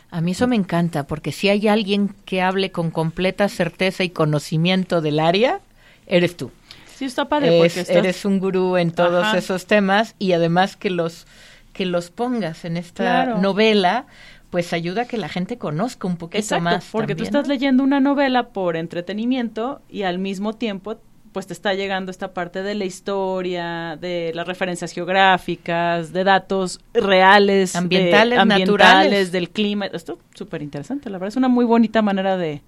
[0.09, 4.09] A mí eso me encanta, porque si hay alguien que hable con completa certeza y
[4.09, 5.59] conocimiento del área,
[6.07, 6.51] eres tú.
[6.95, 9.37] Sí, está padre Es- porque estás- Eres un gurú en todos Ajá.
[9.37, 11.27] esos temas y además que los
[11.73, 13.37] que los pongas en esta Claro.
[13.37, 14.07] novela,
[14.49, 16.85] pues ayuda a que la gente conozca un poquito Exacto, más.
[16.91, 17.53] porque tú estás ¿no?
[17.53, 20.97] leyendo una novela por entretenimiento y al mismo tiempo
[21.37, 26.79] pues te está llegando esta parte de la historia, de las referencias geográficas, de datos
[26.95, 29.31] reales, de- Ambientales, naturales.
[29.31, 29.85] del clima.
[29.85, 32.63] Esto es súper interesante, la verdad es una muy bonita manera de,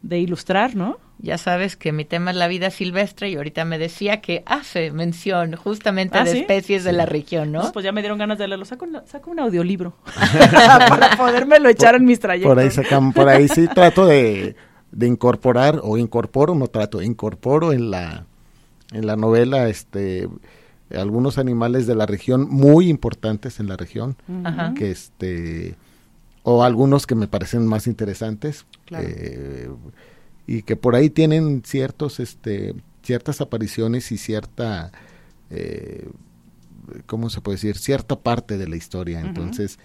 [0.00, 0.96] de ilustrar, ¿no?
[1.18, 4.90] Ya sabes que mi tema es la vida silvestre y ahorita me decía que hace
[4.92, 6.38] mención justamente ¿Ah, de sí?
[6.38, 7.70] especies de la región, ¿no?
[7.72, 8.64] Pues ya me dieron ganas de leerlo.
[8.64, 9.94] Saco, una- saco un audiolibro
[10.88, 12.50] para podérmelo echar en mis trayectos.
[12.50, 14.56] Por ahí sacan, por ahí sí trato de,
[14.96, 18.24] de incorporar, o incorporo, no trato, incorporo en la,
[18.92, 20.28] en la novela este
[20.96, 24.72] algunos animales de la región muy importantes en la región Ajá.
[24.74, 25.74] que este
[26.44, 29.04] o algunos que me parecen más interesantes Claro.
[29.08, 29.68] eh,
[30.46, 34.92] y que por ahí tienen ciertos este ciertas apariciones y cierta
[35.50, 36.08] eh,
[37.06, 39.78] cómo se puede decir cierta parte de la historia entonces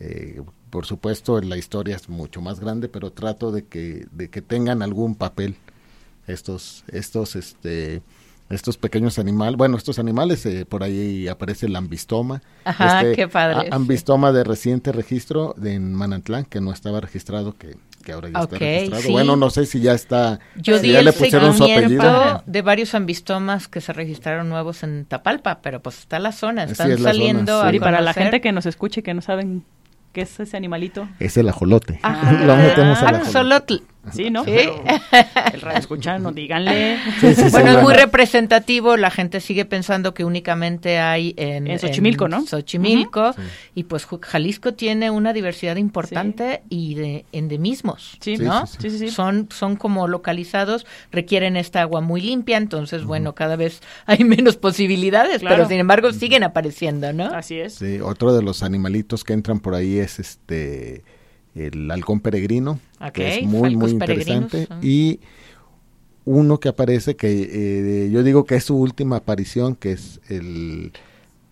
[0.00, 4.42] eh, por supuesto la historia es mucho más grande pero trato de que de que
[4.42, 5.56] tengan algún papel
[6.26, 8.02] estos estos este
[8.48, 12.42] estos pequeños animales, bueno, estos animales, eh, por ahí aparece el ambistoma.
[12.64, 17.00] Ajá, Este, qué padre, a- ambistoma de reciente registro de en Manantlán, que no estaba
[17.00, 19.02] registrado, que, que ahora ya está registrado.
[19.02, 19.10] sí.
[19.10, 22.44] Bueno, no sé si ya está, Yo si di ya el le pusieron su apellido.
[22.46, 26.92] de varios ambistomas que se registraron nuevos en Tapalpa, pero pues está la zona, están
[26.92, 27.76] es la saliendo zona, a sí.
[27.78, 29.64] Y para la gente que nos escuche y que no saben
[30.16, 31.06] qué es ese animalito.
[31.20, 32.00] Es el ajolote.
[32.02, 32.32] Ajá.
[32.46, 33.82] Lo metemos al ajolote.
[34.12, 34.44] Sí, ¿no?
[34.44, 34.52] Sí.
[34.54, 34.84] Pero
[35.54, 36.98] el radio escucha, no díganle.
[37.20, 41.66] Sí, sí, sí, Bueno, es muy representativo, la gente sigue pensando que únicamente hay en,
[41.66, 42.46] En Xochimilco, ¿no?
[42.46, 43.34] Xochimilco,
[43.74, 48.66] y pues Jalisco tiene una diversidad importante y de endemismos, Sí, ¿no?
[48.66, 49.08] sí, sí.
[49.10, 54.56] Son, son como localizados, requieren esta agua muy limpia, entonces, bueno, cada vez hay menos
[54.56, 55.56] posibilidades, Claro.
[55.56, 57.26] pero sin embargo siguen apareciendo, ¿no?
[57.26, 57.74] Así es.
[57.74, 61.04] Sí, otro de los animalitos que entran por ahí es este
[61.56, 62.78] el halcón peregrino,
[63.12, 64.78] que es muy muy interesante ah.
[64.82, 65.20] y
[66.24, 70.92] uno que aparece que eh, yo digo que es su última aparición, que es el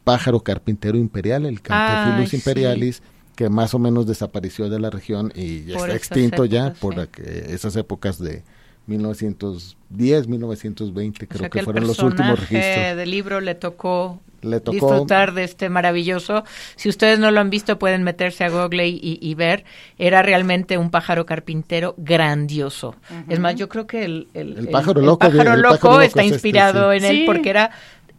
[0.03, 2.37] pájaro carpintero imperial, el Cantophilus sí.
[2.37, 3.03] imperialis,
[3.37, 7.77] que más o menos desapareció de la región y ya está extinto ya por esas
[7.77, 8.43] épocas de
[8.87, 12.97] 1910, 1920, O creo sea que el fueron los últimos registros.
[12.97, 16.45] del libro le tocó, Le tocó disfrutar de este maravilloso.
[16.77, 19.65] Si ustedes no lo han visto, pueden meterse a Google y, y- y ver.
[19.99, 22.95] Era realmente un pájaro carpintero grandioso.
[23.29, 26.01] Es más, yo creo que el, el, El pájaro loco, pájaro el loco pájaro loco
[26.03, 26.99] está es este, inspirado sí.
[26.99, 27.23] en él Sí.
[27.27, 27.71] porque era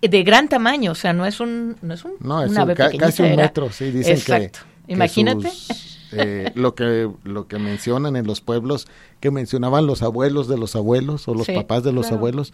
[0.02, 2.70] de gran tamaño, o sea, no es un, no es un, No, es una un
[2.70, 4.60] ave ca- pequeñita, casi un era- metro, sí, dicen Exacto.
[4.60, 4.88] que...
[4.88, 5.50] que Imagínate.
[5.50, 8.88] sus, eh, lo que lo que mencionan en los pueblos,
[9.20, 12.18] que mencionaban los abuelos de los abuelos o los Sí, papás de los claro.
[12.18, 12.54] abuelos,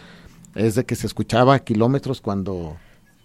[0.55, 2.77] es de que se escuchaba a kilómetros cuando,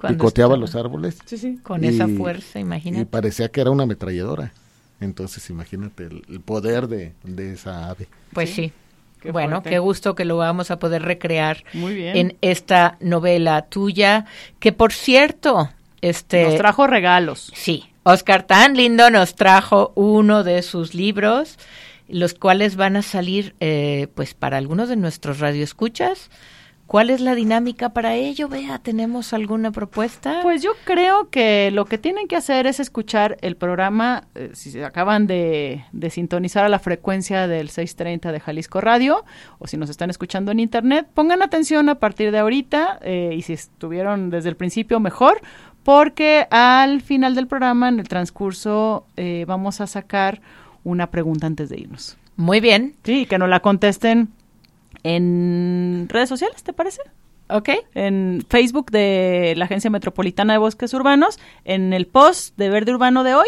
[0.09, 1.19] Cuando picoteaba estaba- los árboles.
[1.27, 1.59] Sí, sí.
[1.63, 3.07] Con esa y- fuerza, Y imagínate.
[3.07, 4.53] parecía que era una ametralladora.
[5.01, 8.09] Entonces, imagínate el, el poder de, de esa ave.
[8.33, 8.55] Pues Sí.
[8.67, 8.73] sí.
[9.21, 9.71] Qué bueno, fuerte.
[9.71, 12.17] qué gusto que lo vamos a poder recrear Muy bien.
[12.17, 14.27] en esta novela tuya,
[14.61, 17.51] que por cierto, este Nos trajo regalos.
[17.55, 21.59] sí, Oscar tan lindo nos trajo uno de sus libros,
[22.09, 26.31] los cuales van a salir, eh, pues, para algunos de nuestros radioescuchas.
[26.87, 28.49] ¿Cuál es la dinámica para ello?
[28.49, 30.41] Vea, ¿tenemos alguna propuesta?
[30.43, 34.71] Pues yo creo que lo que tienen que hacer es escuchar el programa, eh, si
[34.71, 39.25] se acaban de, de sintonizar a la frecuencia del 630 de Jalisco Radio,
[39.59, 43.43] o si nos están escuchando en internet, pongan atención a partir de ahorita, eh, y
[43.43, 45.41] si estuvieron desde el principio, mejor,
[45.83, 50.41] porque al final del programa, en el transcurso, eh, vamos a sacar
[50.85, 52.17] una pregunta antes de irnos.
[52.37, 54.29] Muy bien, Sí, que nos la contesten
[55.15, 57.01] en redes sociales, ¿te parece?
[57.49, 57.69] ¿ok?
[57.95, 63.23] en Facebook de la Agencia Metropolitana de Bosques Urbanos, en el post de Verde Urbano
[63.23, 63.47] de hoy,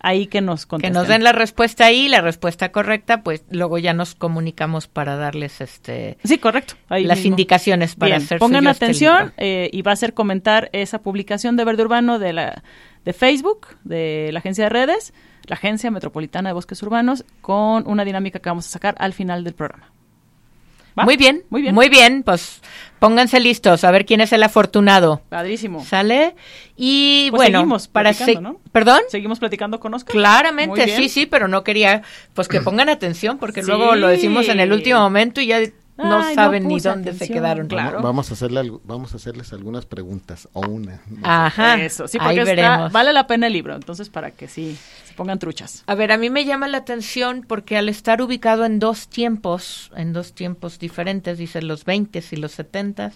[0.00, 0.92] ahí que nos Que contesten.
[0.94, 5.60] nos den la respuesta ahí, la respuesta correcta, pues luego ya nos comunicamos para darles
[5.60, 6.74] este Sí, correcto.
[6.88, 7.30] ahí las mismo.
[7.34, 11.56] indicaciones para Bien, hacer pongan este atención eh, y va a ser comentar esa publicación
[11.56, 12.64] de Verde Urbano de la
[13.04, 18.04] de Facebook, de la agencia de redes, la Agencia Metropolitana de Bosques Urbanos, con una
[18.04, 19.92] dinámica que vamos a sacar al final del programa.
[20.98, 21.04] ¿Va?
[21.04, 21.74] Muy bien, Muy bien.
[21.74, 22.60] muy bien, pues
[22.98, 25.22] pónganse listos a ver quién es el afortunado.
[25.28, 25.84] Padrísimo.
[25.84, 26.34] ¿Sale?
[26.76, 28.60] Y Pues bueno, seguimos para se- ¿no?
[28.72, 29.00] ¿Perdón?
[29.08, 30.12] Seguimos platicando con Oscar.
[30.12, 32.02] Claramente, sí, sí, pero no quería
[32.34, 33.68] pues que pongan atención porque Sí.
[33.68, 35.60] luego lo decimos en el último momento y ya
[35.98, 37.66] no Ay, no saben ni dónde se quedaron.
[37.66, 37.96] Claro.
[37.96, 41.00] Vamos, vamos a hacerle algo- vamos a hacerles algunas preguntas o una.
[41.08, 41.22] no sé.
[41.24, 41.74] Ajá.
[41.82, 42.92] Eso, sí, ahí porque está- veremos.
[42.92, 45.82] vale la pena el libro, entonces para que sí se pongan truchas.
[45.86, 49.90] A ver, a mí me llama la atención porque al estar ubicado en dos tiempos,
[49.96, 53.12] en dos tiempos diferentes, dice los 20 y los 70,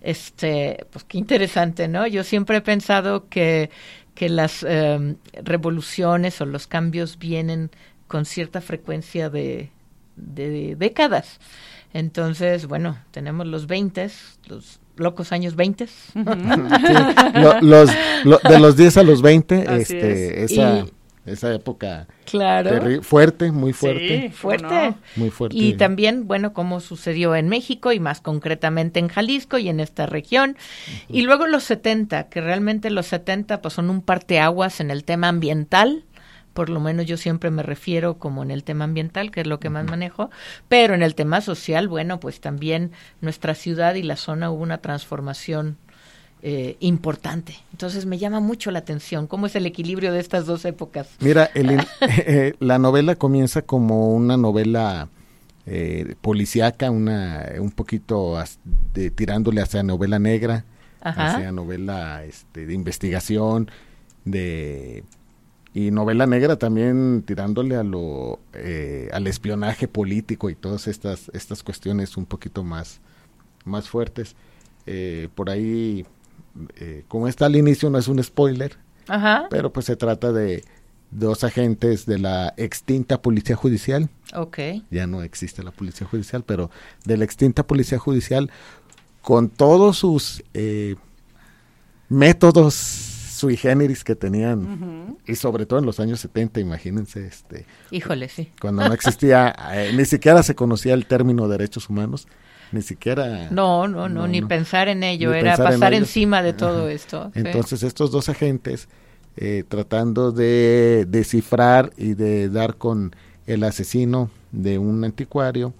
[0.00, 2.06] este, pues qué interesante, ¿no?
[2.06, 3.70] Yo siempre he pensado que,
[4.14, 7.70] que las eh, revoluciones o los cambios vienen
[8.08, 9.70] con cierta frecuencia de,
[10.16, 11.38] de décadas.
[11.92, 14.10] Entonces, bueno, tenemos los 20,
[14.48, 15.86] los locos años 20.
[16.14, 16.18] Sí,
[17.34, 17.90] lo- los,
[18.24, 20.52] lo- de los 10 a los 20, Así este, es.
[20.52, 20.92] esa, Y-
[21.30, 23.02] esa época Claro.
[23.02, 24.22] fuerte, muy fuerte.
[24.22, 24.66] Sí, Fuerte.
[24.68, 24.98] ¿cómo no?
[25.16, 25.56] Muy fuerte.
[25.56, 30.06] Y también, bueno, como sucedió en México y más concretamente en Jalisco y en esta
[30.06, 30.56] región.
[31.08, 35.28] Y luego los 70, que realmente los 70 pues son un parteaguas en el tema
[35.28, 36.04] ambiental.
[36.56, 39.60] Por lo menos yo siempre me refiero como en el tema ambiental, que es lo
[39.60, 40.30] que más manejo,
[40.68, 42.90] pero en el tema social, bueno, pues también
[43.20, 45.76] nuestra ciudad y la zona hubo una transformación
[46.42, 47.56] eh, importante.
[47.72, 51.08] Entonces me llama mucho la atención cómo es el equilibrio de estas dos épocas.
[51.20, 55.08] Mira, el in- eh, la novela comienza como una novela
[55.66, 58.58] eh, policíaca, una, un poquito as-
[58.94, 60.64] de- tirándole hacia novela negra,
[61.02, 61.34] Ajá.
[61.34, 63.70] hacia novela este, de investigación,
[64.24, 65.04] de
[65.76, 71.62] y novela negra también tirándole a lo eh, al espionaje político y todas estas estas
[71.62, 73.00] cuestiones un poquito más
[73.66, 74.36] más fuertes.
[74.86, 76.06] Eh, por ahí,
[76.76, 79.48] eh, como está al inicio, no es un spoiler, Ajá.
[79.50, 80.64] pero pues se trata de
[81.10, 84.58] dos agentes de la extinta policía judicial, Ok.
[84.90, 86.70] ya no existe la policía judicial, pero
[87.04, 88.50] de la extinta policía judicial
[89.20, 90.96] con todos sus eh,
[92.08, 98.28] métodos sui generis que tenían, y sobre todo en los años 70, imagínense, este, Híjole,
[98.28, 98.50] sí.
[98.60, 102.26] cuando no existía, eh, ni siquiera se conocía el término derechos humanos,
[102.72, 103.48] ni siquiera...
[103.50, 107.30] No, no, no, ni pensar en ello, era pasar encima de todo esto.
[107.34, 108.88] Entonces estos dos agentes,
[109.36, 113.14] eh, tratando de descifrar y de dar con
[113.46, 115.74] el asesino de un anticuario,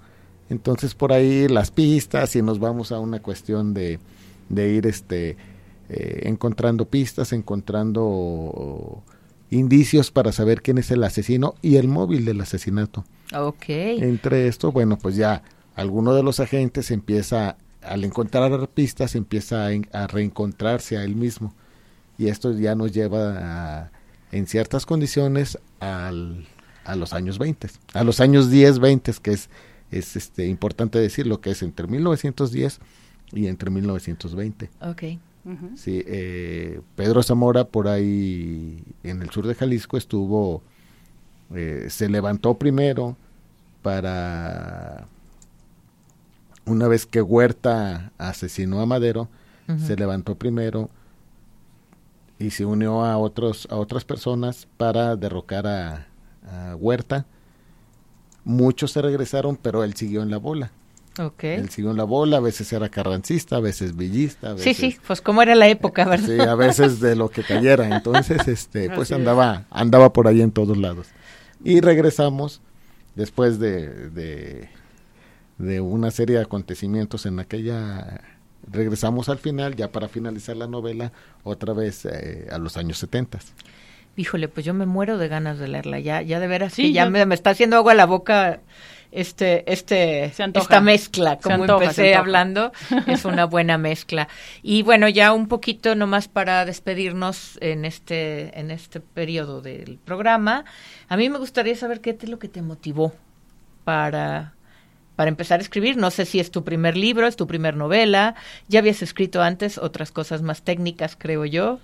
[0.49, 3.99] entonces por ahí las pistas y nos vamos a una cuestión de,
[4.49, 5.37] de ir este
[5.89, 9.03] eh, encontrando pistas, encontrando
[9.51, 13.05] indicios para saber quién es el asesino y el móvil del asesinato.
[13.35, 13.65] Ok.
[13.69, 15.43] Entre esto, bueno, pues ya
[15.75, 21.55] alguno de los agentes empieza, al encontrar pistas, empieza a, reencontrarse a él mismo.
[22.19, 23.91] Y esto ya nos lleva
[24.33, 26.47] en ciertas condiciones al,
[26.85, 29.51] a los años 20, a los años 10, 20, que es,
[29.91, 32.81] es este, importante decir lo que es entre 1910
[33.33, 34.71] y entre 1920.
[35.77, 40.63] Sí, eh, Pedro Zamora por ahí en el sur de Jalisco estuvo,
[41.55, 43.17] eh, se levantó primero
[43.83, 45.07] para,
[46.65, 49.29] una vez que Huerta asesinó a Madero,
[49.79, 50.91] se levantó primero
[52.39, 56.07] y se unió a otros a otras personas para derrocar a
[56.77, 57.27] Huerta.
[58.45, 60.71] Muchos se regresaron, pero él siguió en la bola.
[61.19, 61.55] Okay.
[61.55, 64.57] Él siguió en la bola, a veces era carrancista, a veces villista.
[64.59, 66.27] sí, sí, pues como era la época, ¿verdad?
[66.27, 67.97] Sí, a veces de lo que cayera.
[67.97, 71.07] Entonces, este, pues andaba, andaba por ahí en todos lados.
[71.65, 72.61] Y regresamos
[73.15, 74.69] después de,
[75.59, 78.21] de, una serie de acontecimientos en aquella
[78.71, 81.13] regresamos al final, ya para finalizar la novela,
[81.45, 83.39] otra vez eh, a los años 70.
[84.17, 87.09] Híjole, pues yo me muero de ganas de leerla, ya, ya de veras sí, ya
[87.09, 88.61] me, me, está haciendo agua la boca
[89.13, 92.73] este, este, esta mezcla, como empecé hablando,
[93.07, 94.29] es una buena mezcla.
[94.63, 100.65] Y bueno, ya un poquito nomás para despedirnos en este, en este periodo del programa,
[101.09, 103.13] a mí me gustaría saber qué es lo que te motivó
[103.85, 104.57] para
[105.17, 105.97] para empezar a escribir.
[105.97, 108.37] No sé si es tu primer libro, es tu primer novela.
[108.69, 111.81] Ya habías escrito antes otras cosas más técnicas, creo yo.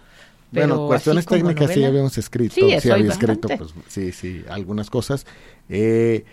[0.53, 2.55] bueno, cuestiones técnicas sí habíamos escrito.
[2.55, 5.27] Sí, sí había escrito, pues, sí, sí, algunas cosas.
[5.69, 6.25] Eh,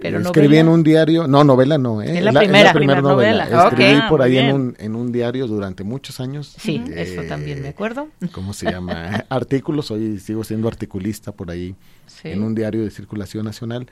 [0.00, 2.18] pero escribí en un diario, no, novela no, ¿eh?
[2.18, 3.44] Es la, primera, novela.
[3.68, 6.54] Escribí por ahí en un, en un diario durante muchos años.
[6.58, 8.08] Sí, eso también me acuerdo.
[8.32, 9.24] ¿Cómo se llama?
[9.28, 11.74] Artículos, hoy sigo siendo articulista por ahí
[12.22, 13.86] en un diario de circulación nacional.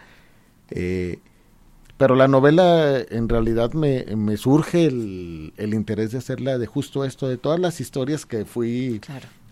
[0.70, 1.18] Eh,
[1.96, 7.04] pero la novela en realidad me, me surge el, el, interés de hacerla de justo
[7.04, 9.00] esto, de todas las historias que fui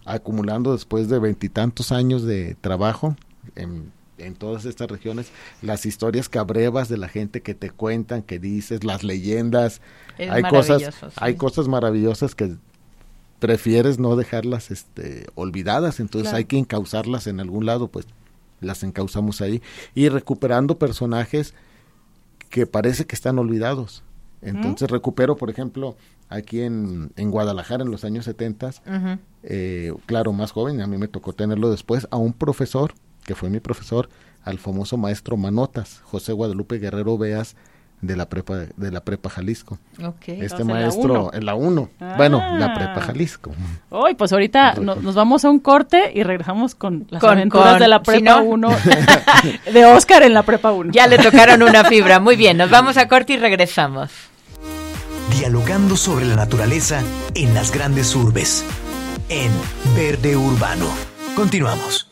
[0.04, 3.16] acumulando después de veintitantos años de trabajo
[3.54, 5.30] en en todas estas regiones,
[5.62, 9.80] las historias cabrevas de la gente que te cuentan, que dices, las leyendas,
[10.18, 10.82] hay cosas,
[11.16, 12.56] hay cosas maravillosas que
[13.38, 18.06] prefieres no dejarlas este, olvidadas, entonces hay que encauzarlas en algún lado, pues
[18.60, 19.62] las encauzamos ahí.
[19.94, 21.54] Y recuperando personajes
[22.50, 24.02] que parece que están olvidados.
[24.42, 25.96] Entonces recupero, por ejemplo,
[26.28, 28.70] aquí en, en Guadalajara en los años 70,
[29.42, 32.94] eh, claro, más joven, a mí me tocó tenerlo después, a un profesor
[33.24, 34.08] que fue mi profesor,
[34.44, 37.56] al famoso maestro Manotas, José Guadalupe Guerrero Veas,
[38.00, 39.78] de la prepa de la prepa Jalisco.
[40.26, 41.90] Este maestro en la 1.
[42.16, 42.74] Bueno, la ah.
[42.74, 43.52] prepa Jalisco.
[43.90, 48.02] Hoy pues ahorita nos vamos a un corte y regresamos con las aventuras de la
[48.02, 48.68] prepa 1
[49.72, 50.92] de Oscar en la prepa 1.
[50.92, 52.20] Ya le tocaron una fibra.
[52.20, 54.10] Muy bien, nos vamos a corte y regresamos.
[55.38, 57.02] Dialogando sobre la naturaleza
[57.34, 58.64] en las grandes urbes.
[59.28, 59.52] En
[59.94, 60.86] Verde Urbano.
[61.36, 62.09] Continuamos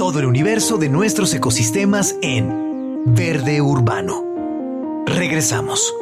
[0.00, 5.04] todo el universo de nuestros ecosistemas en Verde Urbano.
[5.04, 5.94] Regresamos.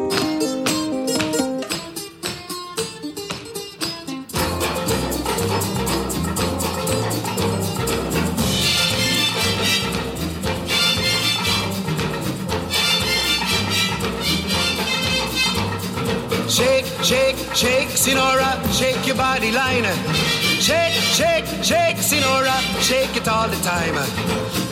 [16.47, 20.38] Shake, shake, shake, Sinora, shake your body liner.
[20.61, 23.95] Shake, shake, shake, Sinora, shake it all the time.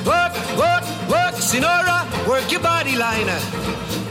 [0.05, 3.29] Work, work, work, Sinora, work your body line.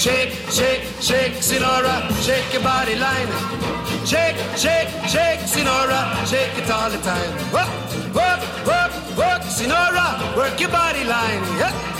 [0.00, 3.28] Shake, shake, shake, Sinora, shake your body line.
[4.06, 7.30] Shake, shake, shake, Sinora, shake it all the time.
[7.52, 7.68] Work,
[8.14, 11.42] work, work, work, Sinora, work your body line.
[11.58, 11.99] Yeah.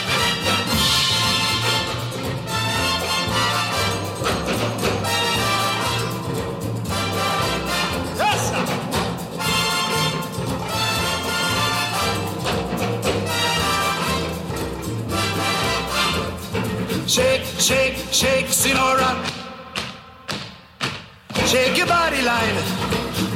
[22.23, 22.55] Line.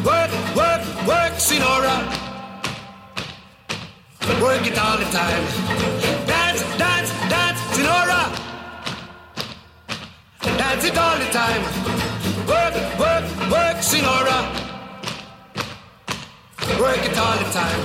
[0.05, 1.95] Work, work, work, Sinora.
[4.39, 5.43] Work it all the time.
[6.27, 8.21] Dance, dance, dance, Sinora.
[10.57, 11.63] Dance it all the time.
[12.45, 14.39] Work, work, work, Sinora.
[16.79, 17.81] Work it all the time.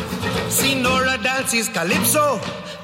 [0.50, 2.59] Sinora dances calypso.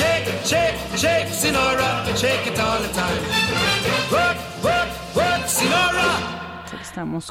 [0.00, 3.22] Shake, shake, shake, Sinora, shake it all the time.
[4.10, 6.39] Work, work, work, Sinora.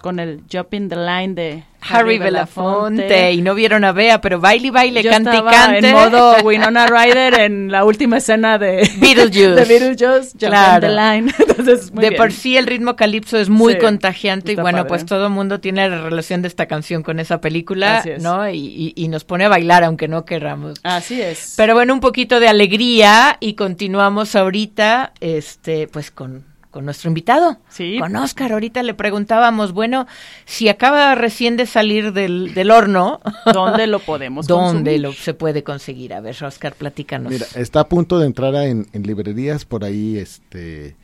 [0.01, 3.31] Con el Jump in the Line de Harry Belafonte.
[3.33, 5.87] Y no vieron a Bea, pero baile, baile, Yo cante estaba cante.
[5.89, 9.49] en modo Winona Ryder en la última escena de Beetlejuice.
[9.55, 10.87] de Beetlejuice, Jump Claro.
[10.87, 11.33] in the Line.
[11.39, 12.17] Entonces, muy de bien.
[12.21, 14.89] por sí el ritmo calipso es muy Sí, contagiante y bueno, padre.
[14.89, 18.23] pues todo el mundo tiene la relación de esta canción con esa película, Así es.
[18.23, 18.49] ¿no?
[18.49, 20.79] Y, y- y nos pone a bailar aunque no querramos.
[20.83, 21.53] Así es.
[21.57, 27.57] Pero bueno, un poquito de alegría y continuamos ahorita, este, pues con, con nuestro invitado,
[27.69, 27.97] Sí.
[27.99, 28.51] con Oscar.
[28.53, 30.05] Ahorita le preguntábamos, bueno,
[30.45, 35.01] si acaba recién de salir del, del horno, ¿Dónde lo podemos ¿dónde consumir?
[35.01, 36.13] lo se puede conseguir?
[36.13, 37.31] A ver, Oscar, platícanos.
[37.31, 40.95] Mira, está a punto de entrar a- en, en librerías, por ahí este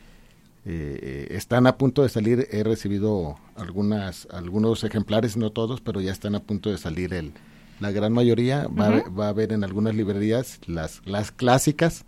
[0.64, 6.10] eh, están a punto de salir, he recibido algunas algunos ejemplares, no todos, pero ya
[6.12, 7.32] están a punto de salir el
[7.78, 12.04] la gran mayoría, va, a haber- va a haber en algunas librerías las las clásicas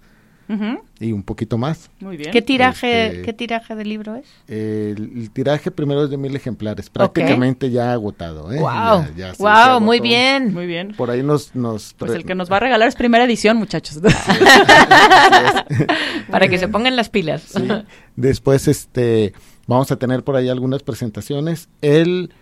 [1.01, 1.90] Y un poquito más.
[2.01, 2.30] Muy bien.
[2.30, 4.24] ¿Qué tiraje, Este- qué tiraje de libro es?
[4.49, 8.51] El, el tiraje primero es de mil ejemplares, prácticamente ya agotado.
[8.51, 8.59] ¿eh?
[8.59, 10.55] Wow, Ya- ya se- se wow, muy bien.
[10.55, 10.94] Muy bien.
[10.96, 11.55] Por ahí nos...
[11.55, 14.01] nos Pues el que nos va a regalar es primera edición, muchachos.
[16.30, 17.42] Para que se pongan las pilas.
[17.42, 17.68] Sí.
[18.16, 19.32] Después, este,
[19.66, 21.68] vamos a tener por ahí algunas presentaciones.
[21.82, 22.32] El,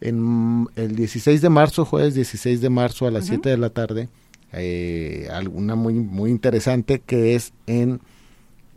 [0.00, 4.08] en, el 16 de marzo, jueves 16 de marzo a las 7 de la tarde,
[4.52, 8.00] eh, alguna muy, muy interesante que es en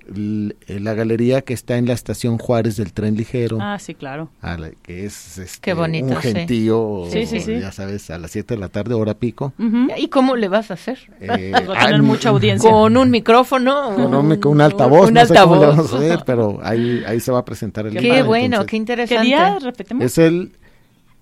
[0.07, 3.57] en la galería que está en la estación Juárez del tren ligero.
[3.59, 4.29] ah, sí, claro.
[4.39, 7.59] a la- que es este, Qué bonito, un gentío, Sí, sí, sí.
[7.59, 9.53] ya sabes, a las 7 de la tarde, hora pico.
[9.57, 9.87] Ujú.
[9.97, 10.99] ¿Y cómo le vas a hacer?
[11.21, 12.69] Eh, a tener ah, mucha audiencia.
[12.69, 13.95] Con un micrófono.
[13.95, 15.75] con un, con un altavoz, un no sé cómo le altavoz.
[15.77, 18.65] vamos a hacer, pero ahí, ahí se va a presentar el Qué Qué bueno, entonces,
[18.67, 19.25] qué ¿Qué interesante.
[19.25, 19.57] día?
[19.59, 20.03] Repetimos.
[20.05, 20.51] Es el,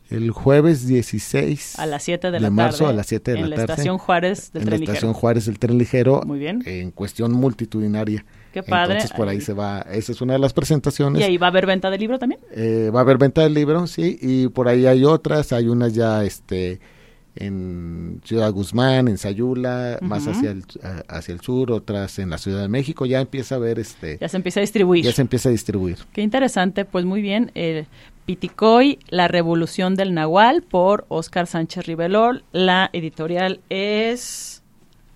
[0.09, 2.91] el jueves 16 A las 7 de la marzo tarde.
[2.91, 3.71] a las 7 de en la tarde.
[3.73, 5.19] estación Juárez del en la tren estación ligero.
[5.19, 6.21] Juárez del tren ligero.
[6.25, 6.61] Muy bien.
[6.65, 8.25] En cuestión multitudinaria.
[8.53, 8.93] Qué padre.
[8.95, 9.41] Entonces por ahí Ahí.
[9.41, 11.19] se va, esa es una de las presentaciones.
[11.21, 12.39] ¿Y ahí va a haber venta de libro también?
[12.51, 15.93] Eh, va a haber venta del libro, sí, y por ahí hay otras, hay unas
[15.93, 16.79] ya este
[17.35, 20.31] en Ciudad Guzmán, en Sayula, más Ujú.
[20.37, 20.63] hacia el,
[21.07, 24.29] hacia el sur, otras en la Ciudad de México, ya empieza a ver este Ya
[24.29, 25.03] se empieza a distribuir.
[25.03, 25.97] ya se empieza a distribuir.
[26.13, 27.51] Qué interesante, pues muy bien.
[27.55, 27.85] eh,
[28.25, 32.45] Piticoy, La Revolución del Nahual, por Oscar Sánchez Rivelol.
[32.53, 34.63] La editorial es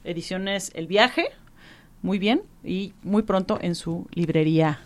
[0.03, 1.29] Ediciones El Viaje.
[2.01, 4.81] Muy bien, y muy pronto en su librería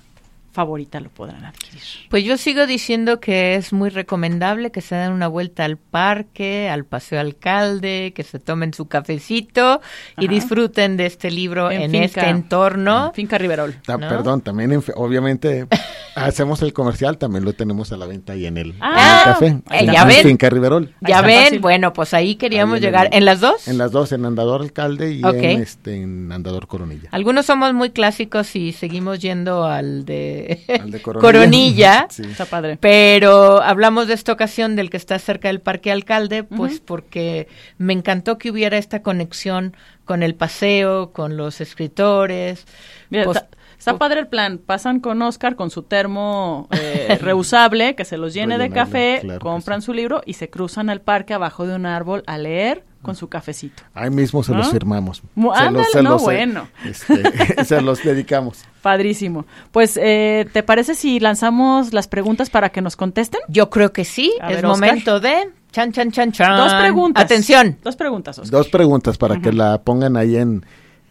[0.51, 1.81] favorita lo podrán adquirir.
[2.09, 6.69] Pues yo sigo diciendo que es muy recomendable que se den una vuelta al parque,
[6.69, 9.81] al Paseo Alcalde, que se tomen su cafecito
[10.17, 10.33] y Ajá.
[10.33, 12.05] disfruten de este libro en, En finca.
[12.05, 13.11] este entorno.
[13.15, 13.75] Finca Riverol.
[13.87, 13.99] ¿no?
[13.99, 15.67] Perdón, también en obviamente
[16.15, 19.21] hacemos el comercial, también lo tenemos a la venta ahí en el, en el Ah,
[19.25, 19.47] café.
[19.47, 20.23] eh, en ya en ven.
[20.23, 20.93] Finca Riverol.
[21.01, 21.59] Ya ven, fácil.
[21.59, 23.07] bueno, pues ahí queríamos Ahí en llegar.
[23.07, 23.67] el- ¿En las dos?
[23.67, 27.09] En las dos, en Andador Alcalde y en, este, en Andador Coronilla.
[27.11, 30.40] Algunos somos muy clásicos y seguimos yendo al de,
[30.79, 31.21] Al de Coronilla.
[31.21, 32.07] Coronilla.
[32.11, 32.23] Sí.
[32.23, 32.77] Está padre.
[32.79, 37.93] Pero hablamos de esta ocasión del que está cerca del Parque Alcalde, pues porque me
[37.93, 39.75] encantó que hubiera esta conexión
[40.05, 42.65] con el paseo, con los escritores.
[43.09, 43.43] Mira, Pues,
[43.77, 44.57] está, padre el plan.
[44.57, 49.39] Pasan con Oscar con su termo eh, reusable que se los llene de café, claro
[49.39, 49.85] compran sí.
[49.85, 53.27] su libro y se cruzan al parque abajo de un árbol a leer con su
[53.29, 53.83] cafecito.
[53.93, 54.59] Ahí mismo se ¿No?
[54.59, 55.21] los firmamos.
[55.35, 56.67] Mu- Se ándale, no, eh, bueno.
[56.85, 58.63] este, se los dedicamos.
[58.81, 59.45] Padrísimo.
[59.71, 63.41] Pues, eh, ¿te parece si lanzamos las preguntas para que nos contesten?
[63.47, 64.87] Yo creo que sí, A es ver, Oscar.
[64.89, 66.57] momento de chan chan chan chan.
[66.57, 67.23] Dos preguntas.
[67.23, 67.77] Atención.
[67.83, 68.51] Dos preguntas, Oscar.
[68.51, 70.65] Dos preguntas para que la pongan ahí en,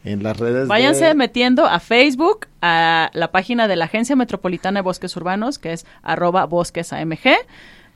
[0.05, 0.69] en las redes.
[0.69, 5.59] Váyanse de- metiendo a Facebook, a la página de la Agencia Metropolitana de Bosques Urbanos,
[5.59, 7.19] que es arroba bosquesamg.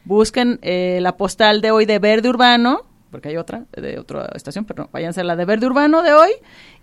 [0.05, 2.83] Busquen eh, la postal de hoy de Verde Urbano,
[3.15, 6.13] porque hay otra de otra estación, pero no, váyanse a la de Verde Urbano de
[6.13, 6.31] hoy.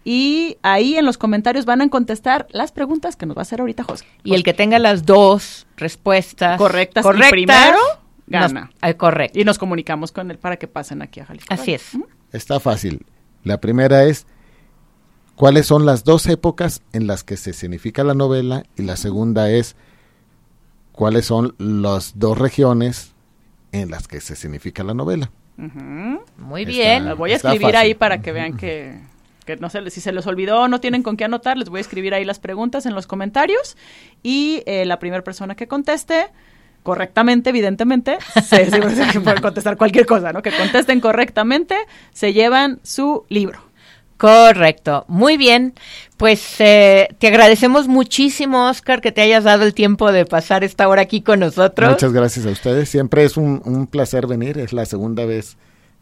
[0.05, 3.59] Y ahí en los comentarios van a contestar las preguntas que nos va a hacer
[3.59, 4.05] ahorita José.
[4.23, 7.77] Y el que tenga las dos respuestas Correctas y primero,
[8.27, 8.47] gana.
[8.81, 9.37] nos- eh, correcto.
[9.37, 11.53] Y nos comunicamos con él para que pasen aquí a Jalisco.
[11.53, 11.89] Así es.
[12.31, 13.05] Está fácil.
[13.43, 14.25] La primera es,
[15.35, 18.63] ¿cuáles son las dos épocas en las que se significa la novela?
[18.77, 19.75] Y la segunda es,
[20.93, 23.11] ¿cuáles son las dos regiones
[23.73, 25.29] en las que se significa la novela?
[25.57, 27.05] Muy Está- bien.
[27.05, 27.75] Las voy a escribir fácil.
[27.75, 28.95] ahí para que vean que,
[29.45, 31.69] que no se les- si se les olvidó o no tienen con qué anotar, les
[31.69, 33.77] voy a escribir ahí las preguntas en los comentarios
[34.23, 36.27] y eh, la primera persona que conteste
[36.83, 38.65] correctamente, evidentemente, se,
[39.21, 40.41] pueden contestar cualquier cosa, ¿no?
[40.41, 41.75] Que contesten correctamente,
[42.11, 43.59] se llevan su libro.
[44.17, 45.73] Correcto, muy bien.
[46.21, 50.87] Pues eh, te agradecemos muchísimo, Oscar, que te hayas dado el tiempo de pasar esta
[50.87, 51.89] hora aquí con nosotros.
[51.89, 52.89] Muchas gracias a ustedes.
[52.89, 54.59] Siempre es un, un placer venir.
[54.59, 55.57] Es la segunda vez.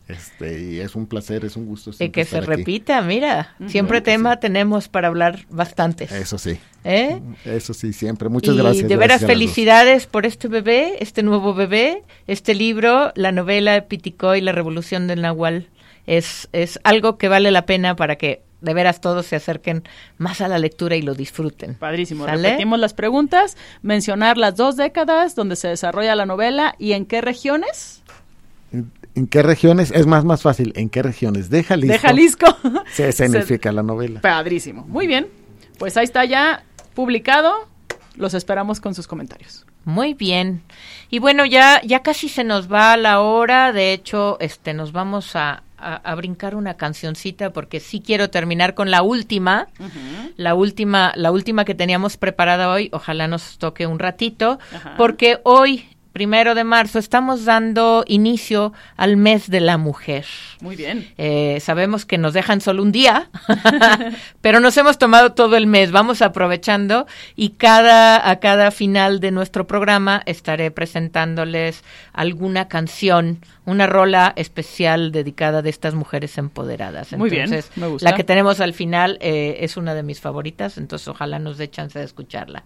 [0.10, 1.92] Este, y es un placer, es un gusto.
[1.92, 2.48] Y siempre que se aquí.
[2.48, 4.40] repita, mira, siempre tema sí.
[4.42, 6.12] tenemos para hablar bastantes.
[6.12, 6.60] Eso sí.
[6.84, 7.22] ¿Eh?
[7.46, 8.28] Eso sí, siempre.
[8.28, 8.90] Muchas y gracias.
[8.90, 14.52] de veras felicidades por este bebé, este nuevo bebé, este libro, la novela Piticoy, la
[14.52, 15.70] revolución del Nahual.
[16.08, 19.84] Es, es algo que vale la pena para que de veras todos se acerquen
[20.18, 21.76] más a la lectura y lo disfruten.
[21.76, 22.26] Padrísimo.
[22.26, 22.50] ¿Sale?
[22.50, 27.22] Repetimos las preguntas, mencionar las dos décadas donde se desarrolla la novela y en qué
[27.22, 28.00] regiones
[28.72, 29.92] ¿En, en qué regiones?
[29.92, 30.74] Es más, más fácil.
[30.76, 32.58] ¿En qué regiones de Jalisco, de Jalisco.
[32.92, 34.22] se significa la novela?
[34.22, 34.86] Padrísimo.
[34.88, 35.28] Muy bien.
[35.78, 37.68] Pues ahí está ya publicado.
[38.16, 39.66] Los esperamos con sus comentarios.
[39.86, 40.62] Muy bien.
[41.10, 43.72] Y bueno, ya, ya casi se nos va la hora.
[43.72, 48.74] De hecho, este, nos vamos a, a- a brincar una cancioncita porque sí quiero terminar
[48.76, 49.68] con la última.
[50.38, 52.90] La última, la última que teníamos preparada hoy.
[52.92, 54.60] Ojalá nos toque un ratito.
[54.98, 60.26] Porque hoy, primero de marzo, estamos dando inicio al mes de la mujer.
[60.62, 61.08] Muy bien.
[61.18, 63.30] Eh, sabemos que nos dejan solo un día,
[64.42, 65.92] pero nos hemos tomado todo el mes.
[65.92, 73.40] Vamos aprovechando y cada a cada final de nuestro programa estaré presentándoles alguna canción,
[73.70, 77.14] una rola especial dedicada de estas mujeres empoderadas.
[77.14, 78.10] Muy bien, Entonces, me gusta.
[78.10, 81.70] La que tenemos al final eh, es una de mis favoritas, entonces ojalá nos dé
[81.70, 82.64] chance de escucharla.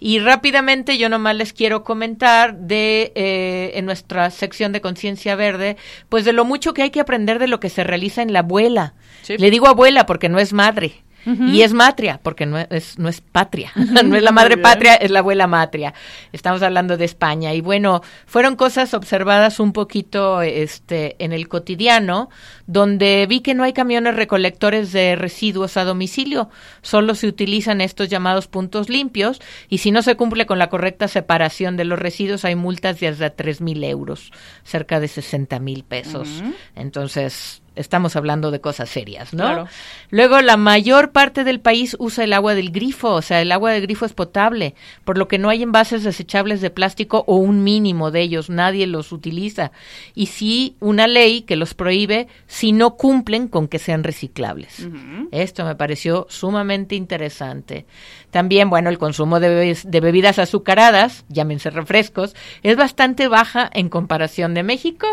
[0.00, 5.76] Y rápidamente yo nomás les quiero comentar de eh, en nuestra sección de conciencia verde,
[6.08, 8.40] pues de lo mucho que hay que aprender de lo que se realiza en la
[8.40, 8.94] abuela.
[9.22, 9.38] Sí.
[9.38, 11.05] Le digo abuela porque no es madre.
[11.26, 13.72] Y es matria, porque no es, no es patria,
[14.04, 15.92] no es la madre patria, es la abuela matria.
[16.32, 17.52] Estamos hablando de España.
[17.52, 22.30] Y bueno, fueron cosas observadas un poquito este, en el cotidiano,
[22.66, 26.48] donde vi que no hay camiones recolectores de residuos a domicilio,
[26.82, 31.08] solo se utilizan estos llamados puntos limpios, y si no se cumple con la correcta
[31.08, 35.84] separación de los residuos, hay multas de hasta tres mil euros, cerca de 60 mil
[35.84, 36.42] pesos.
[36.74, 39.68] Entonces, estamos hablando de cosas serias, ¿no?
[40.10, 43.72] Luego, la mayor parte del país usa el agua del grifo, o sea, el agua
[43.72, 44.74] del grifo es potable,
[45.04, 48.86] por lo que no hay envases desechables de plástico o un mínimo de ellos, nadie
[48.86, 49.72] los utiliza.
[50.14, 54.88] Y sí, una ley que los prohíbe si no cumplen con que sean reciclables.
[55.30, 57.86] Esto me pareció sumamente interesante.
[58.30, 64.54] También, bueno, el consumo de, de bebidas azucaradas, llámense refrescos, es bastante baja en comparación
[64.54, 65.06] de México,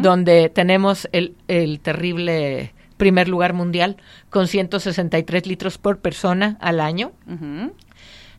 [0.00, 2.05] donde tenemos el, el terrible
[2.96, 3.96] primer lugar mundial
[4.30, 7.12] con 163 litros por persona al año,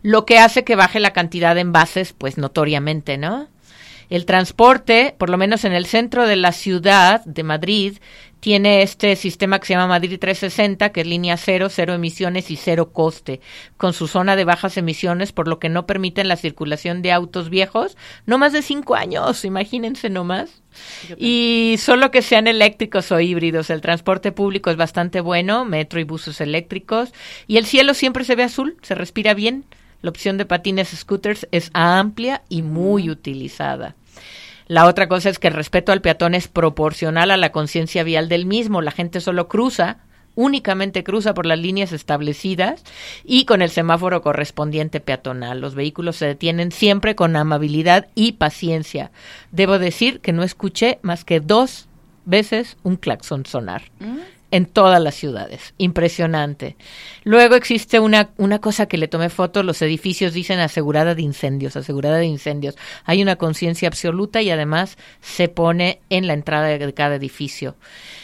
[0.02, 3.48] lo que hace que baje la cantidad de envases, pues notoriamente, ¿no?
[4.10, 7.98] El transporte, por lo menos en el centro de la ciudad de Madrid,
[8.40, 12.56] tiene este sistema que se llama Madrid 360, que es línea cero, cero emisiones y
[12.56, 13.42] cero coste,
[13.78, 17.50] con su zona de bajas emisiones, por lo que no permiten la circulación de autos
[17.50, 20.62] viejos, no más de cinco años, imagínense nomás.
[21.18, 23.72] Y solo que sean eléctricos o híbridos.
[23.72, 27.14] El transporte público es bastante bueno, metro y buses eléctricos.
[27.48, 29.66] Y el cielo siempre se ve azul, se respira bien.
[30.02, 33.96] La opción de patines scooters es amplia y muy utilizada.
[34.68, 38.28] La otra cosa es que el respeto al peatón es proporcional a la conciencia vial
[38.28, 38.82] del mismo.
[38.82, 40.00] La gente solo cruza,
[40.36, 42.84] únicamente cruza por las líneas establecidas
[43.24, 45.62] y con el semáforo correspondiente peatonal.
[45.62, 49.12] Los vehículos se detienen siempre con amabilidad y paciencia.
[49.52, 51.88] Debo decir que no escuché más que dos
[52.26, 53.84] veces un claxon sonar
[54.52, 55.74] en todas las ciudades.
[55.78, 56.78] Impresionante.
[57.24, 61.76] Luego existe una, una cosa que le tomé foto, los edificios dicen asegurada de incendios,
[61.76, 62.76] asegurada de incendios.
[63.04, 67.76] Hay una conciencia absoluta y además se pone en la entrada de cada edificio.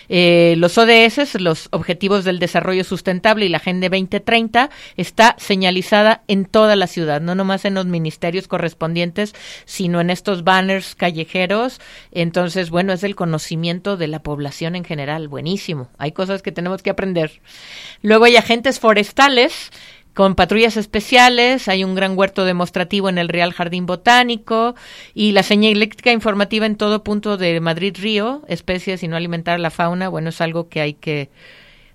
[0.09, 6.45] Eh, los ODS, los Objetivos del Desarrollo Sustentable y la Agenda 2030 está señalizada en
[6.45, 9.33] toda la ciudad, no nomás en los ministerios correspondientes,
[9.65, 11.79] sino en estos banners callejeros.
[12.11, 15.89] Entonces, bueno, es el conocimiento de la población en general, buenísimo.
[15.97, 17.41] Hay cosas que tenemos que aprender.
[18.01, 19.71] Luego hay agentes forestales
[20.13, 24.75] con patrullas especiales, hay un gran huerto demostrativo en el Real Jardín Botánico
[25.13, 29.59] y la señal eléctrica informativa en todo punto de Madrid Río, especies y no alimentar
[29.59, 31.29] la fauna, bueno, es algo que hay que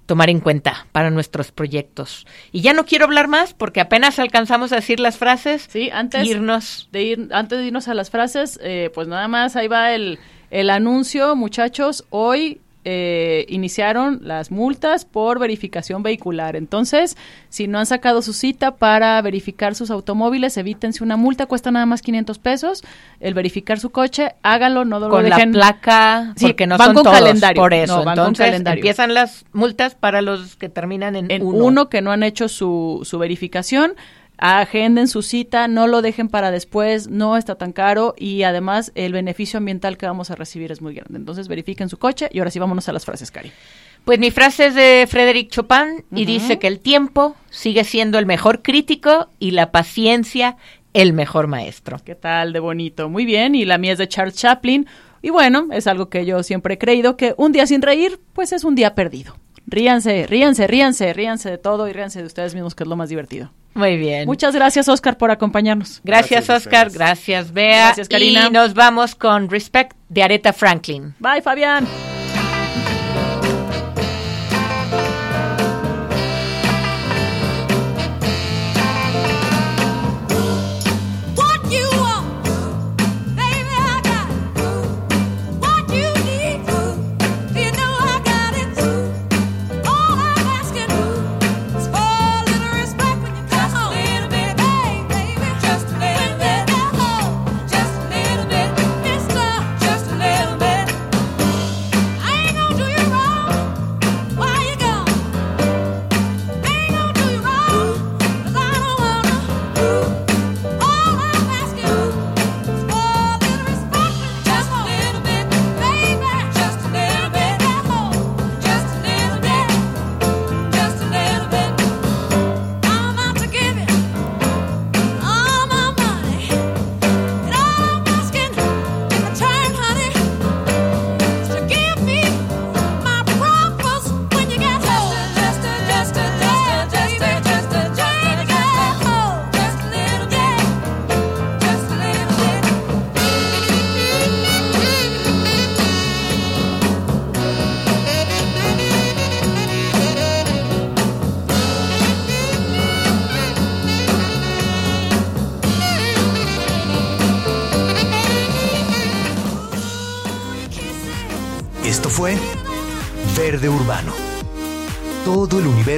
[0.06, 2.26] tomar en cuenta para nuestros proyectos.
[2.50, 5.68] Y ya no quiero hablar más porque apenas alcanzamos a decir las frases.
[5.70, 6.88] Sí, antes irnos.
[6.90, 10.18] de ir, antes de irnos a las frases, eh, pues nada más ahí va el,
[10.50, 12.06] el anuncio, muchachos.
[12.08, 16.56] Hoy eh, iniciaron las multas por verificación vehicular.
[16.56, 17.16] Entonces,
[17.48, 21.86] si no han sacado su cita para verificar sus automóviles, evítense una multa, cuesta nada
[21.86, 22.82] más 500 pesos.
[23.20, 25.52] El verificar su coche, hágalo, no lo con dejen.
[25.52, 27.60] la placa, porque no van son con todos, calendario.
[27.62, 27.98] por eso.
[27.98, 28.80] No, van con Entonces, calendario.
[28.80, 31.64] empiezan las multas para los que terminan en, en uno.
[31.64, 31.88] uno.
[31.88, 33.92] que no han hecho su, su verificación.
[34.38, 39.12] Agenden su cita, no lo dejen para después, no está tan caro y además el
[39.12, 41.18] beneficio ambiental que vamos a recibir es muy grande.
[41.18, 43.50] Entonces verifiquen su coche y ahora sí vámonos a las frases, Cari.
[44.04, 48.26] Pues mi frase es de Frédéric Chopin y dice que el tiempo sigue siendo el
[48.26, 50.56] mejor crítico y la paciencia
[50.94, 51.98] el mejor maestro.
[52.04, 53.08] ¿Qué tal de bonito?
[53.08, 54.86] Muy bien, y la mía es de Charles Chaplin.
[55.20, 58.52] Y bueno, es algo que yo siempre he creído, que un día sin reír, pues
[58.52, 59.36] es un día perdido.
[59.66, 63.10] Ríanse, ríanse, ríanse, ríanse de todo y ríanse de ustedes mismos, que es lo más
[63.10, 63.50] divertido.
[63.78, 64.26] Muy bien.
[64.26, 66.00] Muchas gracias, Oscar, por acompañarnos.
[66.02, 66.88] gracias, Oscar.
[66.88, 66.94] ustedes.
[66.94, 67.86] Gracias, Bea.
[67.86, 68.48] Gracias, Karina.
[68.48, 71.14] Y nos vamos con Respect de Aretha Franklin.
[71.20, 71.86] Bye, Fabián.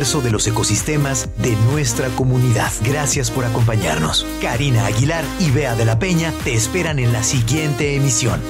[0.01, 2.73] De los ecosistemas de nuestra comunidad.
[2.83, 4.27] Gracias por acompañarnos.
[4.41, 8.41] Karina Aguilar y Bea de la Peña te esperan en la siguiente emisión.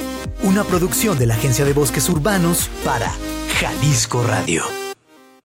[0.44, 3.12] Una producción de la Agencia de Bosques Urbanos para
[3.58, 4.79] Jalisco Radio.